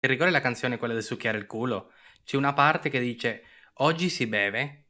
Ti 0.00 0.08
ricordi 0.08 0.32
la 0.32 0.40
canzone 0.40 0.78
quella 0.78 0.94
del 0.94 1.02
succhiare 1.02 1.36
il 1.36 1.44
culo? 1.44 1.92
C'è 2.24 2.38
una 2.38 2.54
parte 2.54 2.88
che 2.88 2.98
dice 2.98 3.42
oggi 3.74 4.08
si 4.08 4.26
beve, 4.26 4.86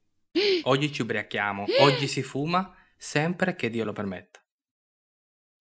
oggi 0.63 0.93
ci 0.93 1.03
ubriachiamo, 1.03 1.65
oggi 1.81 2.07
si 2.07 2.23
fuma, 2.23 2.73
sempre 2.97 3.57
che 3.57 3.71
Dio 3.71 3.85
lo 3.85 3.93
permetta. 3.93 4.41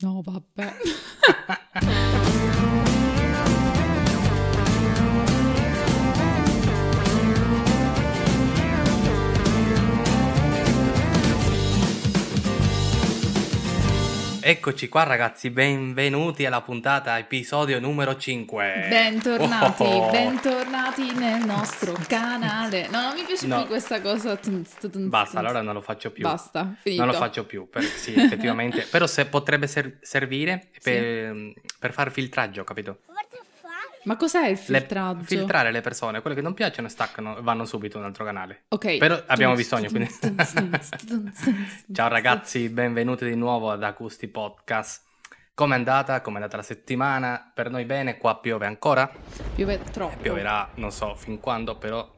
No, 0.02 0.22
vabbè. 0.22 0.78
Eccoci 14.50 14.90
qua 14.90 15.04
ragazzi, 15.04 15.52
benvenuti 15.52 16.44
alla 16.44 16.62
puntata 16.62 17.20
episodio 17.20 17.80
numero 17.80 18.16
5. 18.18 18.88
Bentornati, 18.90 19.84
Oh. 19.84 20.10
bentornati 20.10 21.14
nel 21.14 21.46
nostro 21.46 21.94
canale. 22.08 22.88
No, 22.90 23.00
non 23.00 23.14
mi 23.14 23.22
piace 23.26 23.46
No. 23.46 23.58
più 23.60 23.68
questa 23.68 24.02
cosa. 24.02 24.40
Basta, 24.92 25.38
allora 25.38 25.62
non 25.62 25.76
lo 25.76 25.82
faccio 25.82 26.10
più. 26.10 26.24
Basta, 26.24 26.74
finito. 26.82 27.04
Non 27.04 27.12
lo 27.14 27.20
faccio 27.20 27.46
più, 27.46 27.70
per- 27.70 27.84
sì, 27.84 28.16
effettivamente. 28.16 28.82
Però 28.90 29.06
se 29.06 29.28
potrebbe 29.28 29.68
ser- 29.68 30.00
servire 30.02 30.70
per, 30.82 31.54
per 31.78 31.94
fare 31.94 32.10
filtraggio, 32.10 32.64
capito? 32.64 33.02
Ma 34.04 34.16
cos'è 34.16 34.48
il 34.48 34.60
Le- 34.68 34.80
filtraggio? 34.80 35.24
filtrare 35.24 35.72
le 35.72 35.82
persone, 35.82 36.22
quelle 36.22 36.36
che 36.36 36.42
non 36.42 36.54
piacciono 36.54 36.88
staccano 36.88 37.38
e 37.38 37.42
vanno 37.42 37.66
subito 37.66 37.98
a 37.98 38.00
un 38.02 38.06
altro 38.08 38.24
canale. 38.24 38.64
Ok. 38.70 38.98
Però 38.98 39.22
abbiamo 39.28 39.56
bisogno, 39.56 39.90
quindi- 39.90 40.10
Ciao 41.94 42.08
ragazzi, 42.08 42.70
benvenuti 42.70 43.26
di 43.26 43.36
nuovo 43.36 43.72
ad 43.72 43.84
Acusti 43.84 44.28
Podcast. 44.28 45.04
Com'è 45.54 45.76
andata? 45.76 46.22
Com'è 46.22 46.36
andata 46.36 46.56
la 46.58 46.64
settimana? 46.64 47.52
Per 47.54 47.70
noi 47.70 47.84
bene, 47.84 48.18
qua 48.18 48.38
piove 48.38 48.66
ancora. 48.66 49.12
Piove 49.56 49.82
troppo. 49.92 50.18
Pioverà, 50.22 50.70
non 50.76 50.92
so 50.92 51.14
fin 51.16 51.42
quando, 51.42 51.76
però 51.78 52.10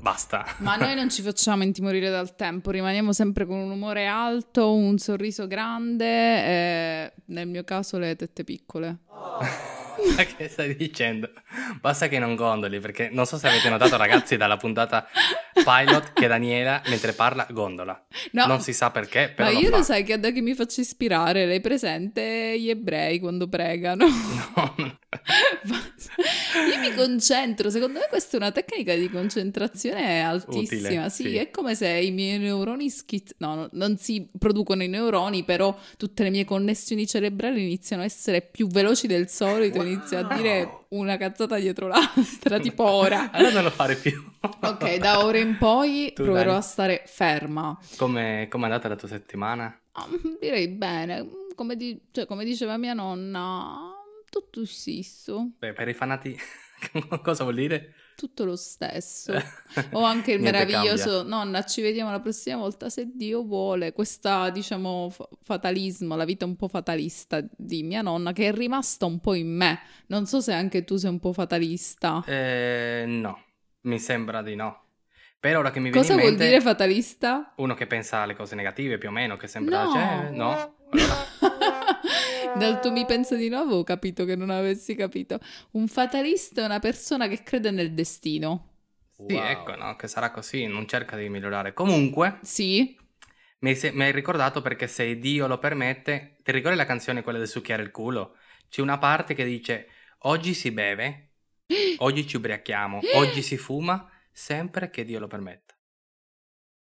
basta. 0.00 0.46
Ma 0.58 0.76
noi 0.76 0.94
non 0.96 1.10
ci 1.10 1.20
facciamo 1.20 1.62
intimorire 1.62 2.08
dal 2.08 2.34
tempo, 2.34 2.70
rimaniamo 2.70 3.12
sempre 3.12 3.44
con 3.44 3.58
un 3.58 3.70
umore 3.70 4.06
alto, 4.06 4.72
un 4.74 4.96
sorriso 4.96 5.46
grande 5.46 6.06
e 6.06 7.12
nel 7.26 7.46
mio 7.46 7.62
caso 7.64 7.98
le 7.98 8.16
tette 8.16 8.42
piccole. 8.42 9.00
Ma 10.16 10.24
che 10.36 10.48
stai 10.48 10.76
dicendo? 10.76 11.30
Basta 11.80 12.08
che 12.08 12.18
non 12.18 12.34
gondoli, 12.34 12.80
perché 12.80 13.08
non 13.12 13.26
so 13.26 13.38
se 13.38 13.48
avete 13.48 13.68
notato 13.68 13.96
ragazzi 13.96 14.36
dalla 14.36 14.56
puntata 14.56 15.06
pilot 15.54 16.12
che 16.12 16.26
Daniela 16.26 16.82
mentre 16.86 17.12
parla 17.12 17.46
gondola. 17.50 18.04
No, 18.32 18.46
Non 18.46 18.60
si 18.60 18.72
sa 18.72 18.90
perché, 18.90 19.32
però 19.34 19.50
ma 19.52 19.58
io 19.58 19.70
lo 19.70 19.82
sai 19.82 20.04
che 20.04 20.18
da 20.18 20.30
che 20.30 20.40
mi 20.40 20.54
faccio 20.54 20.80
ispirare, 20.80 21.46
lei 21.46 21.60
presente 21.60 22.56
gli 22.58 22.68
ebrei 22.70 23.18
quando 23.18 23.48
pregano. 23.48 24.06
No. 24.56 24.98
Io 25.26 26.78
mi 26.80 26.94
concentro, 26.94 27.70
secondo 27.70 27.98
me 27.98 28.06
questa 28.08 28.36
è 28.36 28.40
una 28.40 28.52
tecnica 28.52 28.94
di 28.94 29.10
concentrazione 29.10 30.22
altissima. 30.22 30.60
Utile, 30.88 31.10
sì, 31.10 31.22
sì. 31.24 31.36
è 31.36 31.50
come 31.50 31.74
se 31.74 31.88
i 31.88 32.10
miei 32.10 32.38
neuroni 32.38 32.88
schizz... 32.88 33.32
No, 33.38 33.54
no, 33.54 33.68
non 33.72 33.96
si 33.96 34.28
producono 34.38 34.82
i 34.82 34.88
neuroni, 34.88 35.44
però 35.44 35.76
tutte 35.96 36.22
le 36.22 36.30
mie 36.30 36.44
connessioni 36.44 37.06
cerebrali 37.06 37.62
iniziano 37.62 38.02
a 38.02 38.04
essere 38.04 38.40
più 38.42 38.68
veloci 38.68 39.06
del 39.06 39.28
solito, 39.28 39.82
inizio 39.82 40.18
a 40.18 40.34
dire 40.34 40.86
una 40.90 41.16
cazzata 41.16 41.56
dietro 41.56 41.88
l'altra, 41.88 42.58
tipo 42.58 42.84
ora. 42.84 43.30
Allora 43.36 43.52
non 43.52 43.64
lo 43.64 43.70
fare 43.70 43.96
più. 43.96 44.12
Ok, 44.40 44.96
da 44.96 45.24
ora 45.24 45.38
in 45.38 45.58
poi 45.58 46.12
Tu, 46.14 46.22
proverò 46.22 46.50
Dani? 46.50 46.58
a 46.58 46.62
stare 46.62 47.02
ferma. 47.06 47.78
Come 47.96 48.48
è 48.48 48.48
andata 48.50 48.88
la 48.88 48.96
tua 48.96 49.08
settimana? 49.08 49.78
Ah, 49.92 50.06
direi 50.40 50.68
bene, 50.68 51.28
come, 51.54 51.76
di- 51.76 52.00
cioè, 52.12 52.26
come 52.26 52.44
diceva 52.44 52.76
mia 52.76 52.92
nonna, 52.94 53.95
tutto 54.30 54.60
il 54.60 54.68
stesso, 54.68 55.52
Beh, 55.58 55.72
per 55.72 55.88
i 55.88 55.94
fanati... 55.94 56.36
Cosa 57.22 57.44
vuol 57.44 57.54
dire? 57.54 57.94
tutto 58.16 58.44
lo 58.44 58.56
stesso. 58.56 59.32
O 59.92 60.02
anche 60.02 60.32
il 60.32 60.40
meraviglioso, 60.40 61.22
nonna, 61.22 61.64
ci 61.64 61.82
vediamo 61.82 62.10
la 62.10 62.20
prossima 62.20 62.56
volta 62.56 62.88
se 62.88 63.10
Dio 63.12 63.42
vuole. 63.44 63.92
Questa, 63.92 64.48
diciamo, 64.50 65.10
fa- 65.10 65.28
fatalismo, 65.42 66.16
la 66.16 66.24
vita 66.24 66.46
un 66.46 66.56
po' 66.56 66.66
fatalista 66.66 67.44
di 67.56 67.82
mia 67.82 68.00
nonna, 68.00 68.32
che 68.32 68.48
è 68.48 68.52
rimasta 68.52 69.04
un 69.04 69.20
po' 69.20 69.34
in 69.34 69.54
me. 69.54 69.80
Non 70.06 70.26
so 70.26 70.40
se 70.40 70.52
anche 70.52 70.84
tu 70.84 70.96
sei 70.96 71.10
un 71.10 71.20
po' 71.20 71.32
fatalista. 71.32 72.24
Eh, 72.26 73.04
no, 73.06 73.44
mi 73.82 73.98
sembra 73.98 74.42
di 74.42 74.54
no. 74.54 74.84
Per 75.38 75.56
ora 75.56 75.70
che 75.70 75.78
mi 75.78 75.90
viene 75.90 76.06
Cosa 76.06 76.18
vuol 76.18 76.36
dire 76.36 76.60
fatalista? 76.60 77.52
uno 77.56 77.74
che 77.74 77.86
pensa 77.86 78.20
alle 78.20 78.34
cose 78.34 78.54
negative 78.54 78.96
più 78.96 79.10
o 79.10 79.12
meno, 79.12 79.36
che 79.36 79.46
sembra... 79.46 79.84
No. 79.84 79.92
cioè, 79.92 80.30
no? 80.30 80.74
Allora, 80.90 81.24
Dal 82.56 82.80
tuo 82.80 82.90
mi 82.90 83.04
penso 83.04 83.36
di 83.36 83.48
nuovo 83.48 83.76
ho 83.76 83.84
capito 83.84 84.24
che 84.24 84.34
non 84.34 84.50
avessi 84.50 84.94
capito. 84.94 85.38
Un 85.72 85.86
fatalista 85.88 86.62
è 86.62 86.64
una 86.64 86.78
persona 86.80 87.28
che 87.28 87.42
crede 87.42 87.70
nel 87.70 87.92
destino. 87.92 88.70
sì, 89.10 89.36
ecco, 89.36 89.74
no, 89.76 89.96
che 89.96 90.06
sarà 90.08 90.30
così, 90.30 90.66
non 90.66 90.86
cerca 90.86 91.16
di 91.16 91.28
migliorare. 91.28 91.72
Comunque, 91.74 92.40
Sì? 92.42 92.96
mi, 93.60 93.74
se- 93.74 93.92
mi 93.92 94.04
hai 94.04 94.12
ricordato 94.12 94.62
perché 94.62 94.86
se 94.88 95.18
Dio 95.18 95.46
lo 95.46 95.58
permette, 95.58 96.38
ti 96.42 96.52
ricordi 96.52 96.76
la 96.76 96.86
canzone 96.86 97.22
quella 97.22 97.38
del 97.38 97.48
succhiare 97.48 97.82
il 97.82 97.90
culo? 97.90 98.36
C'è 98.68 98.80
una 98.82 98.98
parte 98.98 99.34
che 99.34 99.44
dice, 99.44 99.88
oggi 100.20 100.54
si 100.54 100.70
beve, 100.72 101.32
oggi 101.96 102.26
ci 102.26 102.36
ubriachiamo, 102.36 103.08
oggi 103.10 103.42
si 103.42 103.56
fuma, 103.56 104.10
sempre 104.32 104.90
che 104.90 105.04
Dio 105.04 105.18
lo 105.20 105.26
permetta. 105.28 105.75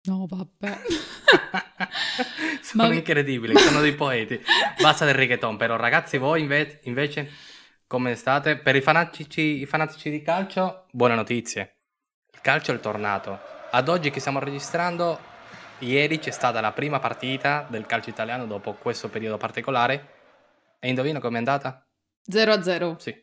No, 0.06 0.28
vabbè. 0.28 0.82
sono 2.62 2.88
Ma- 2.88 2.94
incredibili, 2.94 3.58
sono 3.58 3.82
dei 3.82 3.94
poeti. 3.94 4.40
Basta 4.82 5.06
del 5.06 5.16
reggaeton, 5.16 5.58
però 5.58 5.76
ragazzi 5.76 6.18
voi 6.18 6.42
inve- 6.42 6.80
invece 6.84 7.32
come 7.88 8.16
state? 8.16 8.58
Per 8.58 8.76
i 8.76 8.82
fanatici, 8.82 9.62
i 9.62 9.66
fanatici 9.66 10.10
di 10.10 10.22
calcio, 10.22 10.86
buone 10.92 11.16
notizie. 11.16 11.78
Il 12.34 12.42
calcio 12.42 12.74
è 12.74 12.80
tornato. 12.80 13.40
Ad 13.72 13.88
oggi 13.90 14.10
che 14.12 14.20
stiamo 14.20 14.40
registrando, 14.40 15.20
ieri 15.80 16.20
c'è 16.20 16.32
stata 16.32 16.62
la 16.62 16.72
prima 16.72 17.00
partita 17.00 17.66
del 17.70 17.86
calcio 17.86 18.10
italiano 18.10 18.46
dopo 18.46 18.74
questo 18.74 19.10
periodo 19.10 19.38
particolare. 19.38 20.14
E 20.80 20.90
indovina 20.90 21.20
com'è 21.20 21.38
andata? 21.38 21.85
0 22.28 22.52
a 22.52 22.62
0. 22.64 22.98
Sì. 23.00 23.16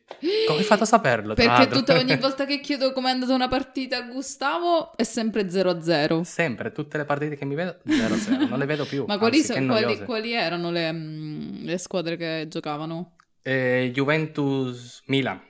Come 0.47 0.59
hai 0.59 0.65
fatto 0.65 0.85
a 0.85 0.87
saperlo? 0.87 1.35
Perché 1.35 1.67
tutta, 1.69 1.99
ogni 1.99 2.17
volta 2.19 2.45
che 2.45 2.61
chiedo 2.61 2.93
com'è 2.93 3.11
andata 3.11 3.35
una 3.35 3.49
partita 3.49 3.97
a 3.99 4.03
Gustavo 4.03 4.97
è 4.97 5.03
sempre 5.03 5.51
0 5.51 5.71
a 5.71 5.83
0. 5.83 6.23
Sempre, 6.25 6.71
tutte 6.71 6.99
le 6.99 7.05
partite 7.05 7.37
che 7.37 7.45
mi 7.45 7.55
vedo, 7.55 7.79
0-0. 7.87 8.49
Non 8.49 8.59
le 8.59 8.67
vedo 8.67 8.85
più. 8.85 9.05
Ma 9.09 9.19
quali, 9.19 9.39
anzi, 9.39 9.55
so- 9.55 9.67
quali- 9.67 10.05
quali 10.05 10.33
erano 10.33 10.71
le, 10.71 10.93
mm, 10.93 11.65
le 11.65 11.79
squadre 11.79 12.17
che 12.17 12.47
giocavano? 12.49 13.17
Eh, 13.43 13.91
Juventus-Milan. 13.93 15.41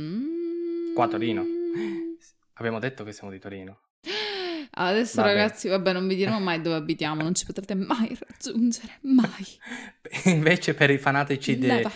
Mm. 0.00 0.94
Qua 0.94 1.04
a 1.04 1.08
Torino. 1.08 1.44
Abbiamo 2.54 2.78
detto 2.78 3.04
che 3.04 3.12
siamo 3.12 3.30
di 3.30 3.38
Torino. 3.38 3.78
Adesso 4.74 5.20
Vabbè. 5.20 5.34
ragazzi, 5.34 5.68
vabbè, 5.68 5.92
non 5.92 6.08
vi 6.08 6.16
diremo 6.16 6.40
mai 6.40 6.62
dove 6.62 6.76
abitiamo, 6.76 7.20
non 7.22 7.34
ci 7.34 7.44
potrete 7.44 7.74
mai 7.74 8.16
raggiungere, 8.26 9.00
mai. 9.02 9.46
Invece 10.32 10.72
per 10.72 10.88
i 10.90 10.96
fanatici 10.96 11.58
Leva. 11.58 11.90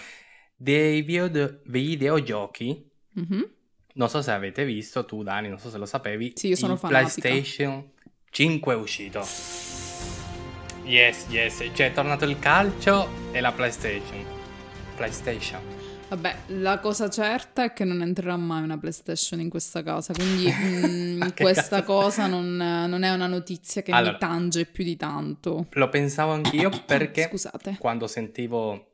Dei 0.57 1.03
video- 1.03 1.61
videogiochi, 1.67 2.89
Mhm. 3.13 3.49
non 3.95 4.09
so 4.09 4.23
se 4.23 4.31
avete 4.31 4.65
visto, 4.65 5.05
tu 5.05 5.23
Dani, 5.23 5.49
non 5.49 5.59
so 5.59 5.71
se 5.71 5.79
lo 5.79 5.87
sapevi, 5.87 6.33
Sì, 6.35 6.49
io 6.49 6.57
sono 6.57 6.77
fanatica. 6.77 7.29
PlayStation 7.29 7.91
5 8.31 8.73
è 8.75 8.77
uscito. 8.77 9.21
Yes, 10.85 11.27
yes, 11.31 11.65
cioè 11.75 11.89
è 11.89 11.93
tornato 11.93 12.25
il 12.25 12.39
calcio 12.39 13.09
e 13.33 13.41
la 13.41 13.53
PlayStation. 13.53 14.25
PlayStation. 14.95 15.61
Vabbè, 16.09 16.37
la 16.49 16.79
cosa 16.79 17.11
certa 17.11 17.65
è 17.65 17.73
che 17.73 17.83
non 17.85 18.01
entrerà 18.01 18.37
mai 18.37 18.63
una 18.63 18.79
PlayStation 18.79 19.41
in 19.41 19.49
questa 19.51 19.83
casa, 19.83 20.13
quindi 20.13 20.47
mm, 20.55 21.21
Che 21.35 21.43
questa 21.43 21.81
cazzo? 21.81 21.85
cosa 21.85 22.27
non, 22.29 22.55
non 22.57 23.03
è 23.03 23.11
una 23.13 23.27
notizia 23.27 23.83
che 23.83 23.91
Allora. 23.91 24.13
mi 24.13 24.19
tange 24.19 24.67
più 24.67 24.85
di 24.85 24.95
tanto. 24.97 25.67
Lo 25.73 25.89
pensavo 25.89 26.31
anch'io 26.33 26.71
perché 26.87 27.27
Scusate. 27.29 27.77
quando 27.81 28.07
sentivo, 28.07 28.93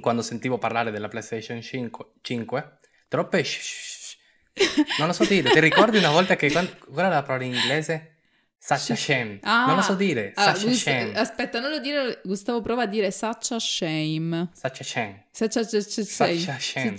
quando 0.00 0.22
sentivo 0.22 0.58
parlare 0.58 0.90
della 0.90 1.08
PlayStation 1.08 1.60
5, 1.60 2.06
5 2.20 2.78
troppe 3.08 3.44
sh- 3.44 3.60
sh- 3.60 4.16
sh- 4.54 4.98
non 4.98 5.06
lo 5.08 5.12
so 5.12 5.24
dire, 5.24 5.50
ti 5.50 5.60
ricordi 5.60 5.98
una 5.98 6.10
volta 6.10 6.36
che 6.36 6.50
quando, 6.50 6.76
qual 6.90 7.06
era 7.06 7.14
la 7.16 7.22
parola 7.22 7.44
in 7.44 7.54
inglese? 7.54 8.10
Such 8.58 8.90
a 8.92 8.96
shame. 8.96 9.38
Ah, 9.42 9.66
non 9.66 9.76
lo 9.76 9.82
so 9.82 9.94
dire, 9.94 10.32
ah, 10.36 10.54
such 10.54 10.64
a 10.64 10.68
Gust- 10.68 10.80
shame. 10.80 11.12
Aspetta, 11.18 11.60
non 11.60 11.68
lo 11.70 11.78
dire, 11.80 12.20
Gustavo 12.24 12.62
prova 12.62 12.84
a 12.84 12.86
dire 12.86 13.10
such 13.10 13.50
a 13.52 13.58
shame. 13.58 14.48
Such 14.54 14.80
a 14.80 14.84
shame. 14.84 15.26
Such 15.32 15.56
a, 15.56 15.62
such 15.64 15.98
a 15.98 16.04
Such 16.04 16.48
a 16.48 16.58
shame. 16.58 16.96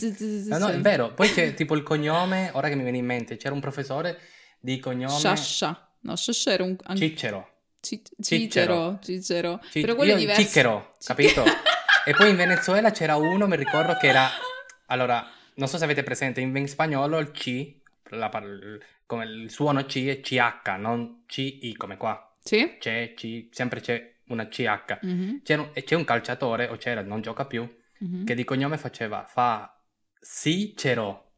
No, 0.47 0.57
no, 0.59 0.67
è 0.67 0.79
vero. 0.79 1.13
Poi 1.15 1.31
c'è 1.33 1.55
tipo 1.55 1.73
il 1.75 1.81
cognome, 1.81 2.51
ora 2.53 2.67
che 2.69 2.75
mi 2.75 2.83
viene 2.83 2.97
in 2.99 3.05
mente, 3.05 3.37
c'era 3.37 3.55
un 3.55 3.61
professore 3.61 4.19
di 4.59 4.77
cognome 4.79 5.17
Shasha. 5.17 5.89
No, 6.01 6.15
Shasha 6.15 6.51
era 6.51 6.63
un... 6.63 6.75
Cicero. 6.95 7.49
Ci- 7.79 8.03
Cicero. 8.21 8.99
Cicero. 8.99 8.99
Cicero. 9.01 9.59
Ci- 9.71 9.81
Però 9.81 9.95
quello 9.95 10.13
è 10.13 10.17
diverso. 10.17 10.41
Cicchero, 10.43 10.93
capito? 11.03 11.43
E 12.07 12.13
poi 12.13 12.29
in 12.29 12.35
Venezuela 12.35 12.91
c'era 12.91 13.15
uno, 13.15 13.47
mi 13.47 13.55
ricordo 13.55 13.95
che 13.95 14.05
era... 14.05 14.29
Allora, 14.87 15.27
non 15.55 15.67
so 15.67 15.79
se 15.79 15.83
avete 15.85 16.03
presente, 16.03 16.39
in, 16.39 16.67
spagnolo 16.67 17.17
il 17.17 17.31
C, 17.31 17.77
par- 18.03 18.77
come 19.07 19.25
il 19.25 19.49
suono 19.49 19.83
C 19.85 20.05
è 20.05 20.19
CH, 20.19 20.75
non 20.77 21.23
CI 21.25 21.73
come 21.75 21.97
qua. 21.97 22.31
Sì? 22.43 22.75
C'è, 22.77 23.15
C, 23.15 23.47
sempre 23.49 23.81
c'è 23.81 24.17
una 24.27 24.47
CH. 24.47 24.99
Mhm, 25.01 25.41
C'era 25.41 25.63
un- 25.63 25.69
e 25.73 25.83
c'è 25.83 25.95
un 25.95 26.03
calciatore, 26.03 26.67
o 26.67 26.75
c'era, 26.77 27.01
non 27.01 27.21
gioca 27.21 27.45
più, 27.45 27.67
mhm. 27.97 28.23
che 28.23 28.35
di 28.35 28.43
cognome 28.43 28.77
faceva, 28.77 29.25
fa 29.27 29.75
Sicero. 30.19 31.31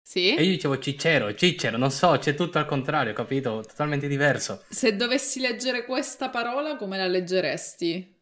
Sì? 0.00 0.32
E 0.32 0.44
io 0.44 0.50
dicevo 0.50 0.78
Ciccero, 0.78 1.34
Ciccero, 1.34 1.76
non 1.76 1.90
so, 1.90 2.16
c'è 2.18 2.36
tutto 2.36 2.58
al 2.58 2.66
contrario, 2.66 3.12
capito? 3.14 3.64
Totalmente 3.66 4.06
diverso. 4.06 4.62
Se 4.68 4.94
dovessi 4.94 5.40
leggere 5.40 5.84
questa 5.84 6.28
parola, 6.28 6.76
come 6.76 6.98
la 6.98 7.08
leggeresti? 7.08 8.13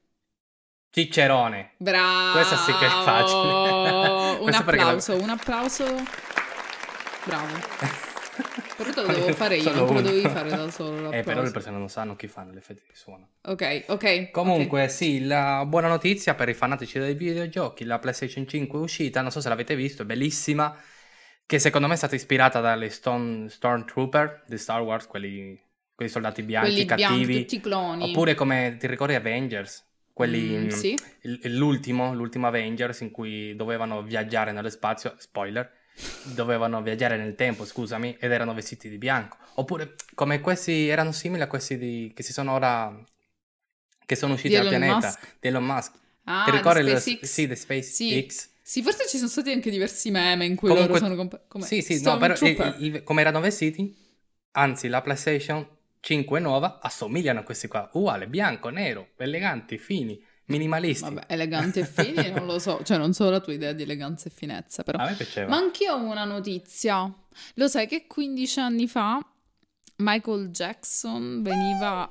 Ciccerone. 0.95 1.71
Bravo! 1.79 2.33
Questa 2.33 2.57
sì 2.59 2.73
che 2.73 2.85
è 2.85 2.89
facile. 2.89 3.41
un 4.41 4.63
perché 4.63 4.83
applauso, 4.83 5.17
un 5.17 5.31
applauso. 5.31 5.87
Bravo. 7.25 7.47
Però 8.77 8.91
te 8.93 9.01
lo 9.01 9.07
devo 9.07 9.33
fare 9.33 9.57
io, 9.57 9.73
non 9.73 9.87
te 9.87 9.93
lo 9.95 10.01
dovevi 10.03 10.29
fare 10.29 10.51
da 10.51 10.71
solo 10.71 11.11
Eh, 11.11 11.23
però 11.23 11.41
le 11.43 11.51
persone 11.51 11.79
non 11.79 11.89
sanno 11.89 12.17
chi 12.17 12.27
fanno 12.27 12.53
gli 12.53 12.57
effetti 12.57 12.83
di 12.87 12.95
suono. 12.95 13.29
Ok, 13.43 13.85
ok. 13.89 14.31
Comunque, 14.31 14.89
sì, 14.89 15.25
la 15.25 15.65
buona 15.67 15.89
notizia 15.89 16.35
per 16.35 16.49
i 16.51 16.55
fanatici 16.55 16.99
dei 16.99 17.15
videogiochi, 17.15 17.85
la 17.85 17.99
PlayStation 17.99 18.47
5 18.47 18.79
è 18.79 18.83
uscita, 18.83 19.23
non 19.23 19.31
so 19.31 19.41
se 19.41 19.49
l'avete 19.49 19.75
visto, 19.77 20.03
è 20.03 20.05
bellissima, 20.05 20.77
che 21.47 21.59
secondo 21.59 21.87
me 21.87 21.95
è 21.95 21.97
stata 21.99 22.17
ispirata 22.17 22.61
dalle 22.61 22.91
Stone, 22.91 23.49
Stormtrooper 23.49 24.45
di 24.47 24.59
Star 24.59 24.81
Wars, 24.83 25.07
quelli, 25.07 25.59
quelli 25.95 26.11
soldati 26.11 26.43
bianchi, 26.43 26.71
Quelli 26.71 26.85
cattivi, 26.87 27.25
bianchi, 27.27 27.41
tutti 27.41 27.55
i 27.57 27.61
cloni. 27.61 28.11
oppure 28.11 28.35
come 28.35 28.77
ti 28.79 28.87
ricordi 28.87 29.15
Avengers, 29.15 29.87
quelli, 30.13 30.57
Mm, 30.59 30.69
sì. 30.69 30.97
il- 31.23 31.57
l'ultimo, 31.57 32.15
l'ultimo 32.15 32.47
Avengers 32.47 33.01
in 33.01 33.11
cui 33.11 33.55
dovevano 33.57 34.03
viaggiare 34.03 34.53
nello 34.53 34.69
spazio, 34.71 35.15
spoiler, 35.19 35.71
dovevano 36.35 36.83
viaggiare 36.83 37.17
nel 37.17 37.35
tempo, 37.35 37.65
scusami, 37.65 38.17
ed 38.19 38.31
erano 38.33 38.55
vestiti 38.55 38.89
di 38.89 38.99
bianco. 38.99 39.37
Oppure 39.55 39.95
come 40.15 40.41
questi 40.41 40.89
erano 40.89 41.13
simili 41.13 41.43
a 41.43 41.47
questi 41.47 41.77
di, 41.77 42.13
che 42.15 42.23
si 42.23 42.33
sono 42.33 42.53
ora 42.53 43.03
che 44.05 44.17
sono 44.17 44.35
usciti 44.35 44.55
dal 44.55 44.69
pianeta 44.69 44.95
Musk? 44.97 45.37
di 45.41 45.49
Elon 45.49 45.65
Musk. 45.65 45.93
Ah, 46.25 46.43
Ti 46.45 46.51
di 46.51 46.57
ricordi 46.59 46.89
SpaceX. 46.91 47.23
sì, 47.25 47.47
di 47.49 47.57
SpaceX? 47.57 47.91
Sì. 47.91 48.51
Sì, 48.65 48.83
forse 48.83 49.09
ci 49.09 49.17
sono 49.17 49.29
stati 49.29 49.51
anche 49.51 49.71
diversi 49.71 50.11
meme 50.11 50.45
in 50.47 50.55
cui 50.55 50.69
Comunque- 50.69 50.99
loro 51.01 51.05
sono 51.05 51.17
compa- 51.17 51.43
come 51.49 51.65
Sì, 51.67 51.83
sì, 51.83 52.01
no, 52.03 52.17
però 52.17 52.35
il- 52.41 52.77
il- 52.79 53.03
come 53.03 53.21
erano 53.21 53.41
vestiti, 53.41 53.95
anzi 54.53 54.89
la 54.89 55.03
PlayStation 55.03 55.67
5 56.05 56.41
nuova 56.41 56.81
assomigliano 56.83 57.39
a 57.39 57.43
questi 57.45 57.69
qua, 57.69 57.89
uguale, 57.93 58.27
bianco, 58.27 58.71
nero, 58.71 59.11
eleganti, 59.17 59.79
fini, 59.79 60.21
minimalisti. 60.47 61.05
Vabbè, 61.05 61.27
eleganti 61.29 61.79
e 61.79 61.87
fini, 61.87 62.29
non 62.35 62.45
lo 62.45 62.59
so, 62.59 62.83
cioè 62.83 62.99
non 62.99 63.13
so 63.13 63.31
la 63.31 63.39
tua 63.39 63.53
idea 63.53 63.73
di 63.73 63.85
eleganza 63.85 64.27
e 64.27 64.33
finezza, 64.35 64.83
però. 64.83 64.99
A 64.99 65.11
me 65.11 65.15
piaceva. 65.15 65.49
Ma 65.49 65.59
anch'io 65.59 65.95
ho 65.95 66.03
una 66.03 66.25
notizia. 66.25 67.09
Lo 67.55 67.69
sai 67.69 67.87
che 67.87 68.09
15 68.09 68.59
anni 68.59 68.89
fa 68.89 69.25
Michael 69.99 70.49
Jackson 70.49 71.41
veniva, 71.41 72.11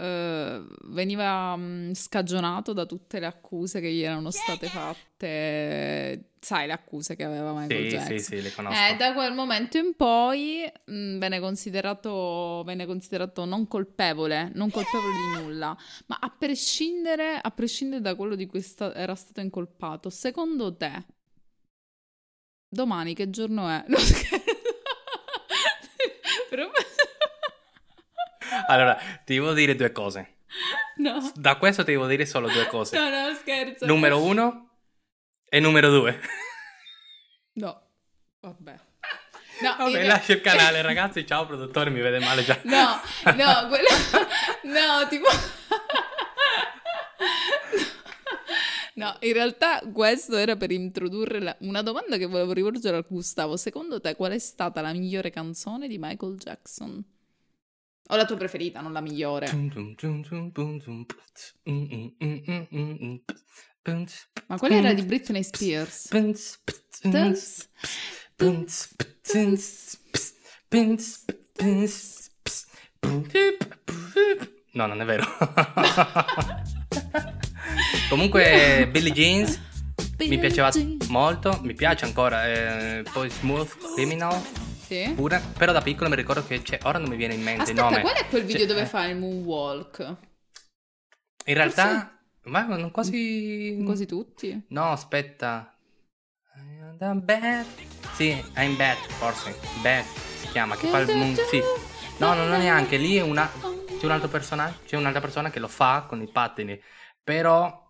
eh, 0.00 0.64
veniva 0.84 1.56
mm, 1.56 1.92
scagionato 1.92 2.72
da 2.72 2.86
tutte 2.86 3.18
le 3.18 3.26
accuse 3.26 3.80
che 3.80 3.90
gli 3.90 4.02
erano 4.02 4.30
state 4.30 4.68
fatte. 4.68 6.30
Sai 6.40 6.68
le 6.68 6.72
accuse 6.72 7.16
che 7.16 7.24
aveva 7.24 7.52
Michael 7.52 7.88
Sì, 7.90 7.96
Jackson? 7.96 8.18
sì, 8.18 8.24
sì, 8.24 8.42
le 8.42 8.52
conosco. 8.52 8.80
Eh, 8.80 8.94
da 8.96 9.12
quel 9.12 9.32
momento 9.34 9.76
in 9.76 9.94
poi 9.96 10.70
mh, 10.84 11.18
venne, 11.18 11.40
considerato, 11.40 12.62
venne 12.64 12.86
considerato 12.86 13.44
non 13.44 13.66
colpevole, 13.66 14.52
non 14.54 14.70
colpevole 14.70 15.12
di 15.12 15.42
nulla, 15.42 15.76
ma 16.06 16.18
a 16.20 16.30
prescindere, 16.30 17.38
a 17.42 17.50
prescindere 17.50 18.00
da 18.00 18.14
quello 18.14 18.36
di 18.36 18.46
cui 18.46 18.60
sta- 18.62 18.94
era 18.94 19.16
stato 19.16 19.40
incolpato, 19.40 20.10
secondo 20.10 20.76
te, 20.76 21.04
domani 22.68 23.14
che 23.14 23.30
giorno 23.30 23.68
è? 23.68 23.84
No, 23.88 23.98
scherzo. 23.98 24.44
Però- 26.50 26.70
Allora, 28.68 28.94
ti 29.24 29.34
devo 29.34 29.52
dire 29.52 29.74
due 29.74 29.92
cose. 29.92 30.36
no, 30.98 31.32
Da 31.34 31.56
questo 31.56 31.84
ti 31.84 31.92
devo 31.92 32.06
dire 32.06 32.24
solo 32.26 32.48
due 32.48 32.66
cose. 32.66 32.98
no, 32.98 33.08
no, 33.08 33.34
scherzo. 33.34 33.86
Numero 33.86 34.22
uno 34.22 34.78
e 35.48 35.60
numero 35.60 35.90
due. 35.90 36.20
No, 37.58 37.76
vabbè. 38.38 38.78
No, 39.62 39.74
Vabbè, 39.78 39.90
re- 39.96 40.06
lascio 40.06 40.30
il 40.30 40.40
canale, 40.40 40.80
ragazzi. 40.86 41.26
Ciao, 41.26 41.44
produttore, 41.44 41.90
mi 41.90 41.98
vede 42.00 42.20
male 42.20 42.44
già. 42.44 42.56
No, 42.62 43.00
no, 43.34 43.66
quello... 43.66 43.88
No, 44.62 45.08
tipo... 45.08 45.26
No, 48.94 49.16
in 49.20 49.32
realtà 49.32 49.80
questo 49.92 50.36
era 50.36 50.54
per 50.56 50.70
introdurre 50.70 51.40
la- 51.40 51.56
una 51.60 51.82
domanda 51.82 52.16
che 52.16 52.26
volevo 52.26 52.52
rivolgere 52.52 52.96
a 52.96 53.04
Gustavo. 53.06 53.56
Secondo 53.56 54.00
te 54.00 54.14
qual 54.14 54.30
è 54.32 54.38
stata 54.38 54.80
la 54.80 54.92
migliore 54.92 55.30
canzone 55.30 55.88
di 55.88 55.98
Michael 55.98 56.36
Jackson? 56.36 57.04
O 58.10 58.16
la 58.16 58.24
tua 58.24 58.36
preferita, 58.36 58.80
non 58.80 58.92
la 58.92 59.00
migliore. 59.00 59.46
Ma 64.46 64.58
quella 64.58 64.76
era 64.76 64.92
di 64.94 65.02
Britney 65.02 65.42
Spears. 65.42 66.08
No, 74.72 74.86
non 74.86 75.00
è 75.00 75.04
vero. 75.04 75.24
Comunque, 78.08 78.88
Billie 78.90 79.12
Jeans 79.12 79.60
mi 80.18 80.38
piaceva 80.38 80.70
molto, 81.08 81.60
mi 81.62 81.74
piace 81.74 82.06
ancora. 82.06 82.46
eh, 82.46 83.02
poi 83.12 83.28
Smooth 83.28 83.94
Criminal 83.94 84.40
Sì. 84.88 85.12
pure. 85.14 85.42
Però 85.58 85.70
da 85.72 85.82
piccolo 85.82 86.08
mi 86.08 86.16
ricordo 86.16 86.42
che 86.46 86.62
c'è. 86.62 86.78
Ora 86.84 86.98
non 86.98 87.10
mi 87.10 87.16
viene 87.16 87.34
in 87.34 87.42
mente 87.42 87.72
il 87.72 87.78
Aspetta, 87.78 87.90
nome. 87.90 88.00
qual 88.00 88.14
è 88.14 88.26
quel 88.28 88.44
video 88.44 88.62
C'è- 88.62 88.66
dove 88.66 88.80
eh, 88.82 88.86
fa 88.86 89.04
il 89.04 89.16
moonwalk? 89.18 90.16
In 91.44 91.54
realtà, 91.54 92.18
ma 92.44 92.62
non 92.64 92.90
quasi. 92.90 93.82
Quasi 93.84 94.06
tutti. 94.06 94.64
No, 94.68 94.90
aspetta. 94.90 95.74
I'm 97.00 97.22
bad. 97.24 97.66
Sì, 98.14 98.30
I'm 98.56 98.76
bad, 98.76 98.96
forse. 99.18 99.54
Bad 99.82 100.04
si 100.40 100.48
chiama, 100.48 100.74
che 100.76 100.88
fa 100.88 100.98
il 101.00 101.14
moon. 101.16 101.36
Sì. 101.48 101.60
No, 102.18 102.34
no, 102.34 102.44
non 102.46 102.58
neanche. 102.58 102.96
Lì 102.96 103.16
è 103.16 103.22
una. 103.22 103.48
C'è 103.98 104.04
un 104.04 104.10
altro 104.10 104.28
personaggio. 104.28 104.78
C'è 104.86 104.96
un'altra 104.96 105.20
persona 105.20 105.50
che 105.50 105.58
lo 105.60 105.68
fa 105.68 106.06
con 106.08 106.22
i 106.22 106.28
pattini. 106.30 106.80
Però. 107.22 107.86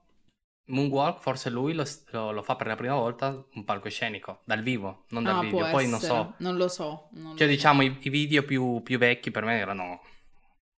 Moonwalk, 0.69 1.21
forse 1.21 1.51
lui 1.51 1.73
lo, 1.75 1.85
lo- 2.11 2.31
lo 2.33 2.43
fa 2.43 2.57
per 2.57 2.67
la 2.67 2.75
prima 2.77 2.95
volta 2.95 3.45
un 3.55 3.65
palcoscenico, 3.65 4.41
dal 4.45 4.63
vivo, 4.63 5.05
non 5.11 5.23
dal 5.25 5.37
Ah, 5.37 5.41
video. 5.41 5.71
Poi 5.71 5.87
non 5.87 5.95
essere. 5.97 6.15
so. 6.15 6.35
Non 6.39 6.57
lo 6.57 6.69
so. 6.69 7.09
non 7.13 7.33
lo 7.33 7.37
Cioè, 7.39 7.47
so. 7.47 7.53
diciamo, 7.53 7.83
i, 7.83 7.97
i 8.01 8.09
video 8.11 8.43
più, 8.45 8.83
più 8.83 8.99
vecchi 8.99 9.31
per 9.31 9.45
me 9.45 9.59
erano. 9.59 10.01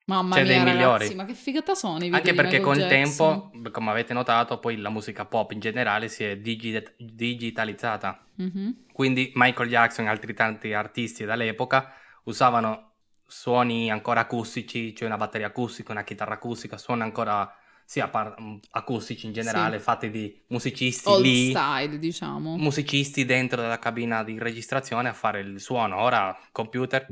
Mamma 0.06 0.36
cioè, 0.36 0.44
mia, 0.44 0.52
dei 0.54 0.64
ragazzi, 0.64 0.78
migliori. 0.78 1.16
ma 1.16 1.26
che 1.26 1.34
figata 1.36 1.76
sono 1.76 1.98
i 1.98 2.00
video 2.02 2.16
Anche 2.18 2.34
perché 2.34 2.60
col 2.60 2.78
Jackson? 2.78 3.52
tempo, 3.52 3.72
come 3.72 3.92
avete 3.92 4.14
notato, 4.14 4.58
poi 4.58 4.78
la 4.78 4.90
musica 4.90 5.26
pop 5.26 5.52
in 5.52 5.60
generale 5.60 6.08
si 6.08 6.24
è 6.24 6.38
digi- 6.38 6.84
digitalizzata. 6.98 8.26
Mhm. 8.36 8.86
Quindi 8.92 9.32
Michael 9.36 9.70
Jackson 9.70 10.06
e 10.06 10.10
altri 10.10 10.34
tanti 10.34 10.74
artisti 10.74 11.26
dell'epoca 11.26 11.94
usavano 12.24 12.94
suoni 13.28 13.92
ancora 13.92 14.22
acustici, 14.22 14.96
cioè 14.96 15.08
una 15.08 15.18
batteria 15.18 15.48
acustica, 15.48 15.92
una 15.92 16.04
chitarra 16.04 16.34
acustica, 16.34 16.78
suoni 16.78 17.04
ancora 17.04 17.48
sì, 17.90 18.00
a 18.02 18.08
par- 18.08 18.36
acustici 18.74 19.26
in 19.26 19.34
generale, 19.34 19.78
Sì. 19.80 19.84
fatti 19.84 20.12
di 20.12 20.40
musicisti 20.50 21.10
Old 21.10 21.24
lì, 21.24 21.50
style, 21.50 21.98
diciamo. 21.98 22.56
musicisti 22.56 23.26
dentro 23.26 23.66
la 23.66 23.80
cabina 23.80 24.24
di 24.24 24.38
registrazione 24.38 25.10
a 25.10 25.14
fare 25.14 25.40
il 25.40 25.60
suono. 25.60 26.00
Ora 26.00 26.38
computer 26.52 27.08